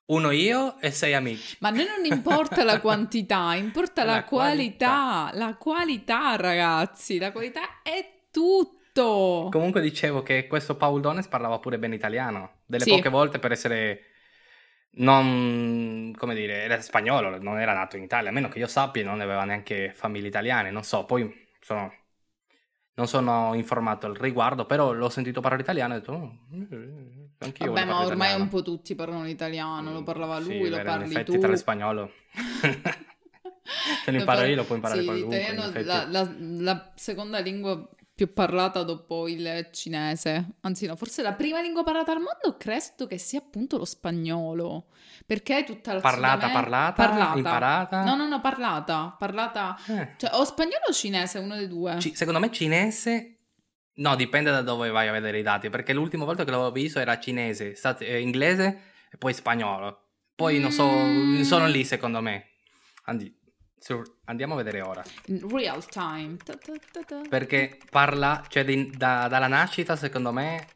uno 0.06 0.30
io 0.30 0.78
e 0.80 0.90
sei 0.90 1.14
amici. 1.14 1.56
Ma 1.61 1.68
a 1.68 1.70
noi 1.72 1.87
non 1.87 2.04
importa 2.04 2.64
la 2.64 2.80
quantità, 2.80 3.54
importa 3.54 4.04
la, 4.04 4.14
La 4.14 4.25
qualità. 4.25 5.30
La 5.34 5.54
qualità, 5.56 6.37
ragazzi. 6.37 7.18
La 7.18 7.32
qualità 7.32 7.82
è 7.82 8.26
tutto. 8.30 9.49
Comunque 9.50 9.80
dicevo 9.80 10.22
che 10.22 10.46
questo 10.46 10.76
Paul 10.76 11.00
Dones 11.00 11.26
parlava 11.26 11.58
pure 11.58 11.78
bene 11.78 11.94
italiano, 11.94 12.61
delle 12.66 12.84
Sì. 12.84 12.90
poche 12.90 13.08
volte 13.08 13.38
per 13.38 13.52
essere 13.52 14.02
non, 14.94 16.12
come 16.18 16.34
dire, 16.34 16.62
era 16.62 16.78
spagnolo, 16.80 17.38
non 17.40 17.58
era 17.58 17.72
nato 17.72 17.96
in 17.96 18.02
Italia, 18.02 18.28
a 18.28 18.32
meno 18.32 18.49
che 18.49 18.58
io 18.58 18.66
sappia 18.66 19.02
non 19.04 19.20
aveva 19.22 19.44
neanche 19.44 19.92
famiglie 19.94 20.28
italiane, 20.28 20.70
non 20.70 20.82
so, 20.84 21.06
poi 21.06 21.49
sono, 21.61 21.90
non 22.94 23.06
sono 23.06 23.54
informato 23.54 24.06
al 24.06 24.14
riguardo, 24.14 24.66
però 24.66 24.92
l'ho 24.92 25.08
sentito 25.08 25.40
parlare 25.40 25.62
italiano 25.62 25.94
e 25.94 25.96
ho 25.96 26.00
detto, 26.00 26.12
"Oh, 26.12 26.32
eh, 26.52 27.28
anch'io 27.38 27.72
Vabbè, 27.72 27.80
voglio 27.84 27.92
ma 27.92 28.00
ormai 28.00 28.12
italiano." 28.28 28.42
un 28.42 28.49
po' 28.49 28.62
tutti 28.62 28.94
parlano 28.94 29.28
italiano, 29.28 29.92
lo 29.92 30.02
parlava 30.02 30.40
Sì, 30.40 30.58
lui, 30.58 30.68
lo 30.68 30.76
vero, 30.76 30.88
parli 30.90 31.04
in 31.06 31.11
effetti 31.12 31.32
tu. 31.32 31.38
tra 31.38 31.56
spagnolo. 31.56 32.11
Se 34.04 34.11
lo 34.11 34.18
imparo 34.18 34.40
par- 34.40 34.49
io 34.49 34.56
lo 34.56 34.64
puoi 34.64 34.76
imparare 34.78 35.00
sì, 35.00 35.06
qualunque, 35.06 35.82
la, 35.84 36.06
la- 36.08 36.34
la 36.38 36.92
seconda 36.94 37.38
lingua 37.38 37.88
più 38.14 38.33
parlata 38.33 38.83
dopo 38.83 39.26
il 39.28 39.69
cinese. 39.73 40.57
Anzi, 40.61 40.87
no, 40.87 40.97
forse 40.97 41.23
la 41.23 41.33
prima 41.33 41.61
lingua 41.61 41.83
parlata 41.83 42.12
al 42.12 42.19
mondo 42.19 42.57
credo 42.59 43.07
che 43.07 43.19
sia 43.19 43.38
appunto 43.40 43.78
lo 43.78 43.85
spagnolo. 43.85 44.87
Perché 45.26 45.64
tutta 45.64 45.95
la 45.95 46.00
Parlata, 46.00 46.47
Sud 46.47 46.57
Amer- 46.57 46.92
parlata, 46.95 47.37
imparata? 47.38 48.04
No, 48.04 48.14
no, 48.16 48.26
no, 48.28 48.40
parlata. 48.40 49.14
Parlata. 49.19 49.76
Eh. 49.88 50.14
Cioè, 50.19 50.31
o 50.35 50.45
spagnolo 50.45 50.85
o 50.88 50.92
cinese, 50.92 51.38
uno 51.38 51.57
dei 51.57 51.69
due. 51.69 51.99
Ci- 52.00 52.14
secondo 52.14 52.38
me 52.40 52.50
cinese... 52.50 53.37
No, 53.95 54.16
dipende 54.16 54.50
da 54.50 54.62
dove 54.62 54.88
vai 54.88 55.09
a 55.09 55.12
vedere 55.12 55.38
i 55.38 55.42
dati, 55.42 55.69
perché 55.69 55.92
l'ultima 55.92 56.25
volta 56.25 56.45
che 56.45 56.50
l'avevo 56.50 56.73
visto 56.73 56.99
era 56.99 57.19
cinese, 57.19 57.75
stat- 57.75 58.00
eh, 58.00 58.21
inglese 58.21 58.81
e 59.11 59.19
poi 59.19 59.35
spagnolo. 59.35 60.07
Poi 60.35 60.59
non 60.59 60.71
so, 60.73 60.87
Mm. 60.90 61.42
sono 61.42 61.66
lì 61.66 61.85
secondo 61.85 62.23
me. 62.23 62.52
Andi- 63.04 63.38
su- 63.78 64.00
andiamo 64.32 64.54
a 64.54 64.56
vedere 64.56 64.80
ora. 64.80 65.02
In 65.26 65.48
real 65.48 65.86
time. 65.86 66.36
Ta 66.44 66.54
ta 66.56 67.02
ta. 67.06 67.20
Perché 67.28 67.78
parla, 67.88 68.44
cioè 68.48 68.64
di- 68.64 68.90
da- 68.90 69.28
dalla 69.28 69.46
nascita 69.46 69.94
secondo 69.96 70.32
me, 70.32 70.66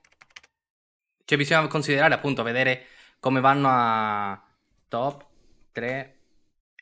cioè 1.25 1.37
bisogna 1.37 1.67
considerare 1.67 2.15
appunto, 2.15 2.43
vedere 2.43 2.87
come 3.19 3.41
vanno 3.41 3.69
a 3.69 4.41
top 4.89 5.27
3 5.73 6.19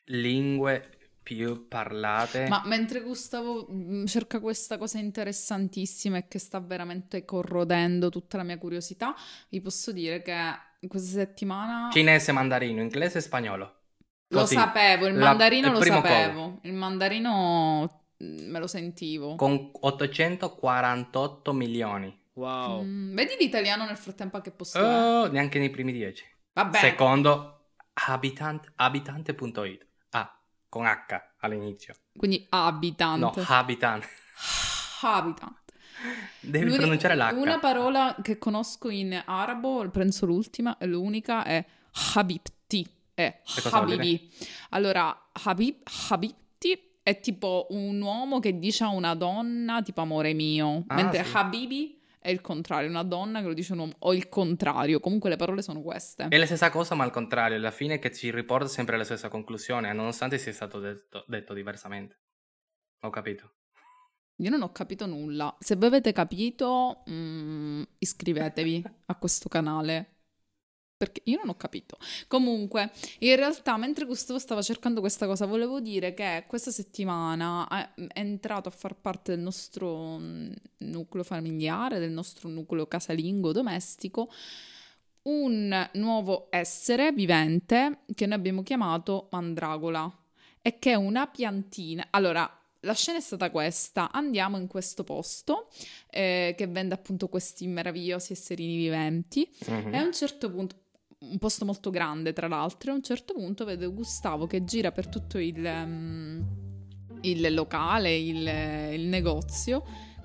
lingue 0.06 0.90
più 1.22 1.66
parlate. 1.68 2.46
Ma 2.48 2.62
mentre 2.66 3.00
Gustavo 3.00 3.66
mm, 3.70 4.04
cerca 4.04 4.40
questa 4.40 4.76
cosa 4.76 4.98
interessantissima 4.98 6.18
e 6.18 6.28
che 6.28 6.38
sta 6.38 6.60
veramente 6.60 7.24
corrodendo 7.24 8.10
tutta 8.10 8.36
la 8.36 8.42
mia 8.42 8.58
curiosità, 8.58 9.14
vi 9.48 9.62
posso 9.62 9.90
dire 9.90 10.20
che 10.20 10.36
questa 10.86 11.18
settimana 11.18 11.88
Cinese, 11.90 12.32
mandarino, 12.32 12.82
inglese 12.82 13.18
e 13.18 13.22
spagnolo. 13.22 13.83
Lo 14.28 14.40
Così, 14.40 14.54
sapevo, 14.54 15.06
il 15.06 15.16
la- 15.16 15.26
mandarino 15.26 15.66
il 15.68 15.72
lo 15.74 15.78
primo 15.78 15.96
sapevo, 16.02 16.58
il 16.62 16.72
mandarino 16.72 18.02
mm, 18.22 18.50
me 18.50 18.58
lo 18.58 18.66
sentivo. 18.66 19.34
con 19.36 19.70
848 19.72 21.52
milioni. 21.52 22.16
Wow. 22.34 22.82
Mm, 22.82 23.14
vedi 23.14 23.36
l'italiano 23.38 23.84
nel 23.84 23.96
frattempo 23.96 24.36
a 24.36 24.40
che 24.40 24.50
posto 24.50 24.78
è? 24.78 24.82
Oh, 24.82 25.26
neanche 25.30 25.58
nei 25.58 25.70
primi 25.70 25.92
10. 25.92 26.24
Vabbè, 26.52 26.78
Secondo 26.78 27.66
habitant- 27.94 28.72
abitante.it. 28.76 29.86
Ah, 30.10 30.36
con 30.68 30.84
H 30.86 31.22
all'inizio. 31.40 31.94
quindi 32.16 32.44
habitant. 32.48 33.20
No, 33.20 33.32
habitant. 33.46 34.04
habitant. 35.02 35.62
Devi 36.40 36.64
L'uni- 36.66 36.76
pronunciare 36.76 37.14
l'H. 37.16 37.32
Una 37.36 37.58
parola 37.58 38.16
che 38.20 38.36
conosco 38.38 38.90
in 38.90 39.20
arabo, 39.24 39.88
penso 39.90 40.26
l'ultima, 40.26 40.76
e 40.78 40.86
l'unica 40.86 41.44
è 41.44 41.64
habibti. 42.14 42.52
È 43.14 43.40
vuol 43.70 43.82
habibi. 43.82 44.30
Allora, 44.70 45.30
habib, 45.44 45.76
habibti 46.08 46.98
è 47.02 47.20
tipo 47.20 47.66
un 47.70 48.00
uomo 48.00 48.40
che 48.40 48.58
dice 48.58 48.84
a 48.84 48.88
una 48.88 49.14
donna 49.14 49.82
tipo 49.82 50.00
amore 50.00 50.32
mio, 50.32 50.84
Ah, 50.88 50.94
mentre 50.94 51.22
sì. 51.24 51.36
habibi 51.36 52.02
è 52.18 52.30
il 52.30 52.40
contrario, 52.40 52.88
una 52.88 53.02
donna 53.02 53.40
che 53.42 53.46
lo 53.46 53.52
dice 53.52 53.72
a 53.72 53.74
un 53.74 53.80
uomo, 53.80 53.94
o 53.98 54.14
il 54.14 54.28
contrario. 54.30 54.98
Comunque 54.98 55.28
le 55.28 55.36
parole 55.36 55.60
sono 55.62 55.82
queste. 55.82 56.26
È 56.28 56.36
la 56.38 56.46
stessa 56.46 56.70
cosa, 56.70 56.94
ma 56.94 57.04
al 57.04 57.10
contrario, 57.10 57.56
alla 57.56 57.70
fine 57.70 57.98
che 57.98 58.10
ci 58.12 58.30
riporta 58.30 58.66
sempre 58.66 58.94
alla 58.94 59.04
stessa 59.04 59.28
conclusione, 59.28 59.92
nonostante 59.92 60.38
sia 60.38 60.52
stato 60.52 60.80
detto, 60.80 61.24
detto 61.28 61.52
diversamente. 61.52 62.18
Ho 63.02 63.10
capito. 63.10 63.52
Io 64.38 64.50
non 64.50 64.62
ho 64.62 64.72
capito 64.72 65.06
nulla. 65.06 65.54
Se 65.60 65.76
voi 65.76 65.88
avete 65.88 66.12
capito, 66.12 67.04
mm, 67.08 67.82
iscrivetevi 67.98 68.82
a 69.06 69.14
questo 69.16 69.48
canale. 69.50 70.13
Perché 70.96 71.22
io 71.24 71.38
non 71.38 71.48
ho 71.48 71.56
capito. 71.56 71.96
Comunque, 72.28 72.92
in 73.20 73.36
realtà, 73.36 73.76
mentre 73.76 74.06
Gustavo 74.06 74.38
stava 74.38 74.62
cercando 74.62 75.00
questa 75.00 75.26
cosa, 75.26 75.44
volevo 75.44 75.80
dire 75.80 76.14
che 76.14 76.44
questa 76.46 76.70
settimana 76.70 77.66
è 77.68 77.84
è 77.94 78.20
entrato 78.20 78.68
a 78.68 78.72
far 78.72 78.94
parte 78.94 79.34
del 79.34 79.40
nostro 79.40 80.18
mm, 80.18 80.52
nucleo 80.78 81.24
familiare, 81.24 81.98
del 81.98 82.10
nostro 82.10 82.48
nucleo 82.48 82.86
casalingo 82.86 83.52
domestico, 83.52 84.30
un 85.22 85.90
nuovo 85.94 86.48
essere 86.50 87.12
vivente 87.12 88.00
che 88.14 88.26
noi 88.26 88.36
abbiamo 88.36 88.62
chiamato 88.62 89.28
Mandragola 89.30 90.10
e 90.60 90.78
che 90.78 90.92
è 90.92 90.94
una 90.94 91.26
piantina. 91.26 92.06
Allora, 92.10 92.50
la 92.80 92.94
scena 92.94 93.18
è 93.18 93.22
stata 93.22 93.50
questa: 93.50 94.10
andiamo 94.10 94.56
in 94.56 94.66
questo 94.66 95.04
posto 95.04 95.68
eh, 96.10 96.54
che 96.56 96.66
vende 96.66 96.94
appunto 96.94 97.28
questi 97.28 97.66
meravigliosi 97.66 98.32
esserini 98.32 98.76
viventi. 98.76 99.48
Mhm. 99.66 99.94
E 99.94 99.96
a 99.96 100.02
un 100.02 100.12
certo 100.12 100.50
punto, 100.50 100.76
un 101.20 101.38
posto 101.38 101.64
molto 101.64 101.90
grande 101.90 102.32
tra 102.32 102.48
l'altro, 102.48 102.92
a 102.92 102.94
un 102.94 103.02
certo 103.02 103.34
punto 103.34 103.64
vedo 103.64 103.92
Gustavo 103.92 104.46
che 104.46 104.64
gira 104.64 104.92
per 104.92 105.08
tutto 105.08 105.38
il, 105.38 105.64
ehm, 105.64 106.44
il 107.22 107.54
locale, 107.54 108.14
il, 108.16 108.46
il 108.94 109.06
negozio, 109.06 109.84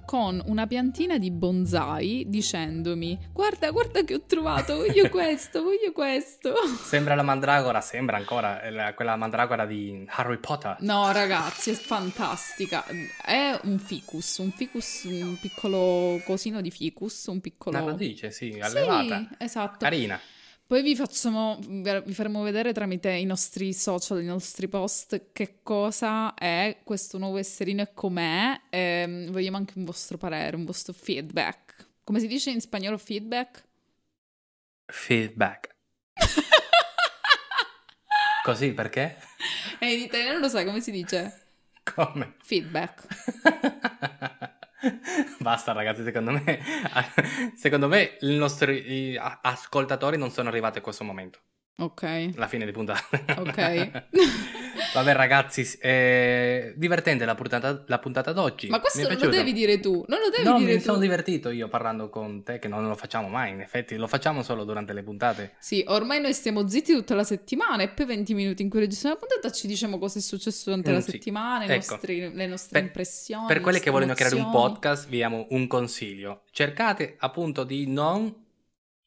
con 0.10 0.42
una 0.48 0.66
piantina 0.66 1.20
di 1.20 1.30
bonsai 1.30 2.26
dicendomi 2.28 3.30
guarda, 3.32 3.70
guarda 3.70 4.04
che 4.04 4.16
ho 4.16 4.24
trovato, 4.26 4.78
voglio 4.78 5.08
questo, 5.12 5.62
voglio 5.62 5.92
questo. 5.94 6.56
Sembra 6.84 7.14
la 7.14 7.22
mandragora, 7.22 7.80
sembra 7.80 8.18
ancora 8.18 8.60
è 8.60 8.72
la- 8.72 8.96
quella 8.96 9.16
mandragora 9.16 9.68
di 9.68 10.04
Harry 10.08 10.40
Potter. 10.40 10.78
No, 10.80 11.12
ragazzi, 11.12 11.70
è 11.70 11.74
fantastica. 11.76 12.84
È 13.24 13.60
un 13.66 13.78
ficus, 13.78 14.38
un 14.38 14.50
ficus, 14.50 15.04
un 15.04 15.38
piccolo 15.40 16.20
cosino 16.26 16.60
di 16.62 16.72
ficus, 16.72 17.26
un 17.28 17.40
piccolo... 17.40 17.78
Una 17.78 17.92
radice, 17.92 18.32
sì, 18.32 18.58
allevata. 18.60 19.20
Sì, 19.20 19.28
esatto. 19.38 19.78
Carina. 19.78 20.20
Poi 20.70 20.84
vi 20.84 20.96
facciamo, 20.96 21.58
vi 21.60 22.14
faremo 22.14 22.44
vedere 22.44 22.74
tramite 22.74 23.10
i 23.10 23.26
nostri 23.26 23.74
social, 23.74 24.22
i 24.22 24.26
nostri 24.26 24.68
post, 24.68 25.32
che 25.32 25.62
cosa 25.64 26.36
è 26.36 26.82
questo 26.84 27.18
nuovo 27.18 27.38
esserino 27.38 27.82
e 27.82 27.92
com'è. 27.96 28.62
Ehm, 28.70 29.32
vogliamo 29.32 29.58
anche 29.58 29.74
un 29.78 29.84
vostro 29.84 30.20
parere, 30.20 30.56
un 30.56 30.66
vostro 30.66 30.94
feedback. 30.94 31.88
Come 32.04 32.20
si 32.20 32.28
dice 32.28 32.52
in 32.52 32.62
spagnolo 32.62 33.00
feedback? 33.00 33.64
Feedback. 34.86 35.76
Così 38.44 38.72
perché? 38.72 39.18
E 39.80 39.92
in 39.92 40.02
italiano 40.02 40.38
lo 40.38 40.50
sai 40.50 40.66
come 40.66 40.82
si 40.82 40.92
dice? 40.92 41.48
Come? 41.82 42.36
Feedback. 42.44 43.08
Basta 45.40 45.72
ragazzi, 45.72 46.04
secondo 46.04 46.32
me, 46.32 46.60
secondo 47.56 47.88
me 47.88 48.18
i 48.22 48.36
nostri 48.36 49.18
ascoltatori 49.18 50.18
non 50.18 50.32
sono 50.32 50.50
arrivati 50.50 50.78
a 50.80 50.82
questo 50.82 51.04
momento, 51.04 51.40
Ok. 51.78 52.32
la 52.36 52.48
fine 52.48 52.66
di 52.66 52.72
puntata. 52.72 53.08
Ok. 53.40 53.92
Vabbè 54.94 55.14
ragazzi, 55.14 55.78
eh, 55.82 56.74
divertente 56.76 57.24
la 57.26 57.36
puntata, 57.36 57.84
la 57.86 58.00
puntata 58.00 58.32
d'oggi. 58.34 58.68
Ma 58.70 58.80
questo 58.80 59.08
non 59.08 59.18
lo 59.20 59.28
devi 59.30 59.54
dire 59.54 59.80
tu, 59.80 60.04
non 60.08 60.20
lo 60.20 60.30
devi 60.30 60.44
No, 60.44 60.58
dire 60.58 60.72
mi 60.74 60.78
tu. 60.78 60.84
sono 60.86 60.98
divertito 60.98 61.50
io 61.52 61.68
parlando 61.68 62.10
con 62.10 62.44
te, 62.44 62.58
che 62.60 62.68
non 62.68 62.88
lo 62.88 62.96
facciamo 62.96 63.28
mai, 63.28 63.52
in 63.52 63.62
effetti, 63.62 63.96
lo 63.98 64.08
facciamo 64.08 64.42
solo 64.42 64.64
durante 64.64 64.94
le 64.94 65.04
puntate. 65.04 65.54
Sì, 65.60 65.84
ormai 65.88 66.20
noi 66.20 66.34
stiamo 66.34 66.68
zitti 66.68 66.94
tutta 66.94 67.14
la 67.16 67.24
settimana 67.24 67.84
e 67.84 67.90
poi 67.90 68.06
20 68.08 68.34
minuti 68.34 68.62
in 68.64 68.70
cui 68.70 68.80
registriamo 68.80 69.16
la 69.20 69.26
puntata 69.28 69.54
ci 69.54 69.68
diciamo 69.68 69.98
cosa 70.00 70.18
è 70.20 70.22
successo 70.22 70.64
durante 70.66 70.90
Mm, 70.92 70.94
la 70.94 71.02
sì. 71.02 71.12
settimana, 71.12 71.64
Ecco. 71.66 71.74
nostri- 71.92 72.34
le 72.34 72.48
nostre 72.48 72.80
Per- 72.80 72.84
impressioni. 72.88 73.46
Per 73.48 73.60
quelli 73.62 73.78
le 73.78 73.84
che 73.84 73.90
vogliono 73.92 74.14
creare 74.16 74.36
un 74.36 74.50
podcast, 74.50 75.08
vi 75.08 75.18
diamo 75.18 75.46
un 75.52 75.68
consiglio. 75.68 76.44
Cercate 76.52 77.16
appunto 77.20 77.64
di 77.64 77.86
non... 77.88 78.34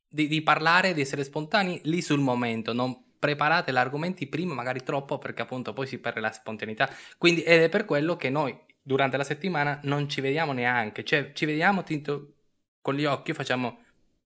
di, 0.09 0.29
di 0.29 0.43
parlare, 0.43 0.93
di 0.93 1.01
essere 1.01 1.25
spontanei 1.25 1.81
lì 1.85 2.03
sul 2.03 2.21
momento, 2.21 2.73
non 2.75 3.02
preparate 3.23 3.71
gli 3.71 3.77
argomenti 3.77 4.27
prima, 4.27 4.53
magari 4.53 4.83
troppo, 4.83 5.19
perché 5.19 5.43
appunto 5.43 5.73
poi 5.73 5.87
si 5.87 5.99
perde 5.99 6.19
la 6.19 6.33
spontaneità. 6.33 6.91
Quindi 7.17 7.43
ed 7.45 7.63
è 7.63 7.69
per 7.69 7.85
quello 7.85 8.17
che 8.17 8.31
noi 8.31 8.59
durante 8.83 9.17
la 9.17 9.23
settimana 9.23 9.79
non 9.85 10.09
ci 10.09 10.21
vediamo 10.21 10.53
neanche, 10.53 11.05
cioè 11.05 11.31
ci 11.33 11.45
vediamo 11.45 11.85
tinto 11.85 12.33
con 12.81 12.95
gli 12.97 13.05
occhi, 13.05 13.33
facciamo 13.33 13.79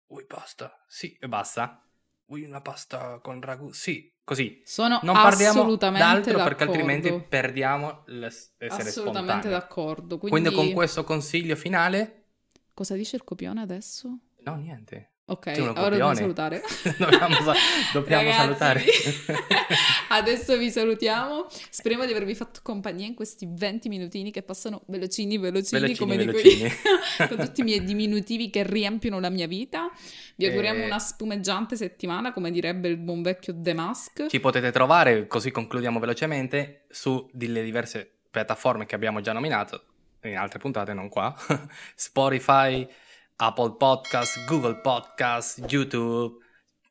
Ui 0.06 0.24
pasta, 0.24 0.82
sì, 0.86 1.14
e 1.20 1.28
basta. 1.28 1.82
Ui 2.28 2.44
una 2.44 2.62
pasta 2.62 3.18
con 3.18 3.40
ragù, 3.42 3.70
sì, 3.72 4.10
così. 4.24 4.62
Sono 4.64 4.98
Non 5.02 5.14
parliamo 5.14 5.76
d'altro 5.76 5.98
d'accordo. 5.98 6.42
perché 6.44 6.62
altrimenti 6.64 7.20
perdiamo 7.28 8.02
l'essere 8.06 8.68
Assolutamente 8.68 8.90
spontanei. 8.92 9.50
d'accordo. 9.50 10.18
Quindi, 10.18 10.40
Quindi 10.48 10.54
con 10.54 10.72
questo 10.74 11.04
consiglio 11.04 11.54
finale... 11.54 12.24
cosa 12.72 12.94
dice 12.94 13.16
il 13.16 13.24
copione 13.24 13.60
adesso? 13.60 14.08
No, 14.44 14.54
niente. 14.54 15.15
Ok, 15.28 15.52
ora 15.58 15.72
dobbiamo 15.72 16.14
salutare. 16.14 16.62
dobbiamo 16.98 17.34
sa- 17.42 17.54
dobbiamo 17.92 18.22
Ragazzi, 18.30 18.38
salutare. 18.38 18.84
Adesso 20.10 20.56
vi 20.56 20.70
salutiamo. 20.70 21.46
Speriamo 21.68 22.04
di 22.06 22.12
avervi 22.12 22.36
fatto 22.36 22.60
compagnia 22.62 23.06
in 23.06 23.14
questi 23.14 23.48
20 23.50 23.88
minutini 23.88 24.30
che 24.30 24.42
passano 24.42 24.82
velocini, 24.86 25.36
velocini, 25.36 25.80
Velocini, 25.80 25.98
come 25.98 26.16
velocini. 26.16 26.54
dico 26.54 26.64
io, 27.22 27.28
con 27.28 27.38
tutti 27.44 27.60
i 27.62 27.64
miei 27.64 27.82
diminutivi 27.82 28.50
che 28.50 28.62
riempiono 28.62 29.18
la 29.18 29.28
mia 29.30 29.48
vita. 29.48 29.90
Vi 30.36 30.46
auguriamo 30.46 30.82
Eh. 30.82 30.86
una 30.86 31.00
spumeggiante 31.00 31.74
settimana, 31.74 32.32
come 32.32 32.52
direbbe 32.52 32.86
il 32.86 32.96
buon 32.96 33.22
vecchio 33.22 33.52
The 33.56 33.74
Mask. 33.74 34.26
Ci 34.28 34.38
potete 34.38 34.70
trovare, 34.70 35.26
così 35.26 35.50
concludiamo 35.50 35.98
velocemente, 35.98 36.84
su 36.88 37.28
delle 37.32 37.64
diverse 37.64 38.08
piattaforme 38.30 38.86
che 38.86 38.94
abbiamo 38.94 39.20
già 39.20 39.32
nominato, 39.32 39.82
in 40.22 40.36
altre 40.36 40.60
puntate, 40.60 40.94
non 40.94 41.08
qua. 41.08 41.34
Spotify, 41.96 42.86
Apple 43.36 43.76
Podcast, 43.76 44.44
Google 44.46 44.76
Podcast, 44.76 45.62
YouTube. 45.68 46.42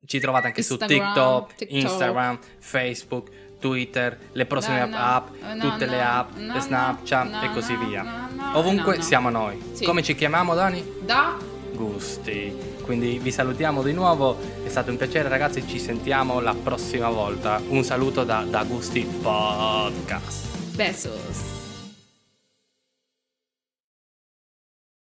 Ci 0.05 0.19
trovate 0.19 0.47
anche 0.47 0.59
Instagram, 0.59 0.87
su 0.87 0.95
TikTok, 0.95 1.55
TikTok. 1.55 1.81
Instagram, 1.81 2.39
Facebook, 2.59 3.29
Twitter, 3.59 4.17
le 4.33 4.45
prossime 4.45 4.85
No, 4.85 4.87
no, 4.87 4.97
app, 4.97 5.27
no, 5.41 5.57
tutte 5.57 5.87
le 5.87 6.03
app, 6.03 6.35
no, 6.35 6.59
Snapchat 6.59 7.43
e 7.43 7.51
così 7.51 7.75
via. 7.75 8.29
Ovunque 8.53 9.01
siamo 9.01 9.29
noi. 9.29 9.59
Sì. 9.73 9.83
Come 9.85 10.03
ci 10.03 10.13
chiamiamo, 10.13 10.53
Dani? 10.53 10.85
Da 11.01 11.35
Gusti. 11.73 12.73
Quindi 12.83 13.17
vi 13.17 13.31
salutiamo 13.31 13.81
di 13.81 13.93
nuovo, 13.93 14.37
è 14.63 14.69
stato 14.69 14.91
un 14.91 14.97
piacere 14.97 15.27
ragazzi, 15.27 15.67
ci 15.67 15.79
sentiamo 15.79 16.39
la 16.39 16.53
prossima 16.53 17.09
volta. 17.09 17.59
Un 17.69 17.83
saluto 17.83 18.23
da, 18.23 18.45
da 18.47 18.63
Gusti 18.63 19.01
Podcast. 19.01 20.75
Besos. 20.75 21.64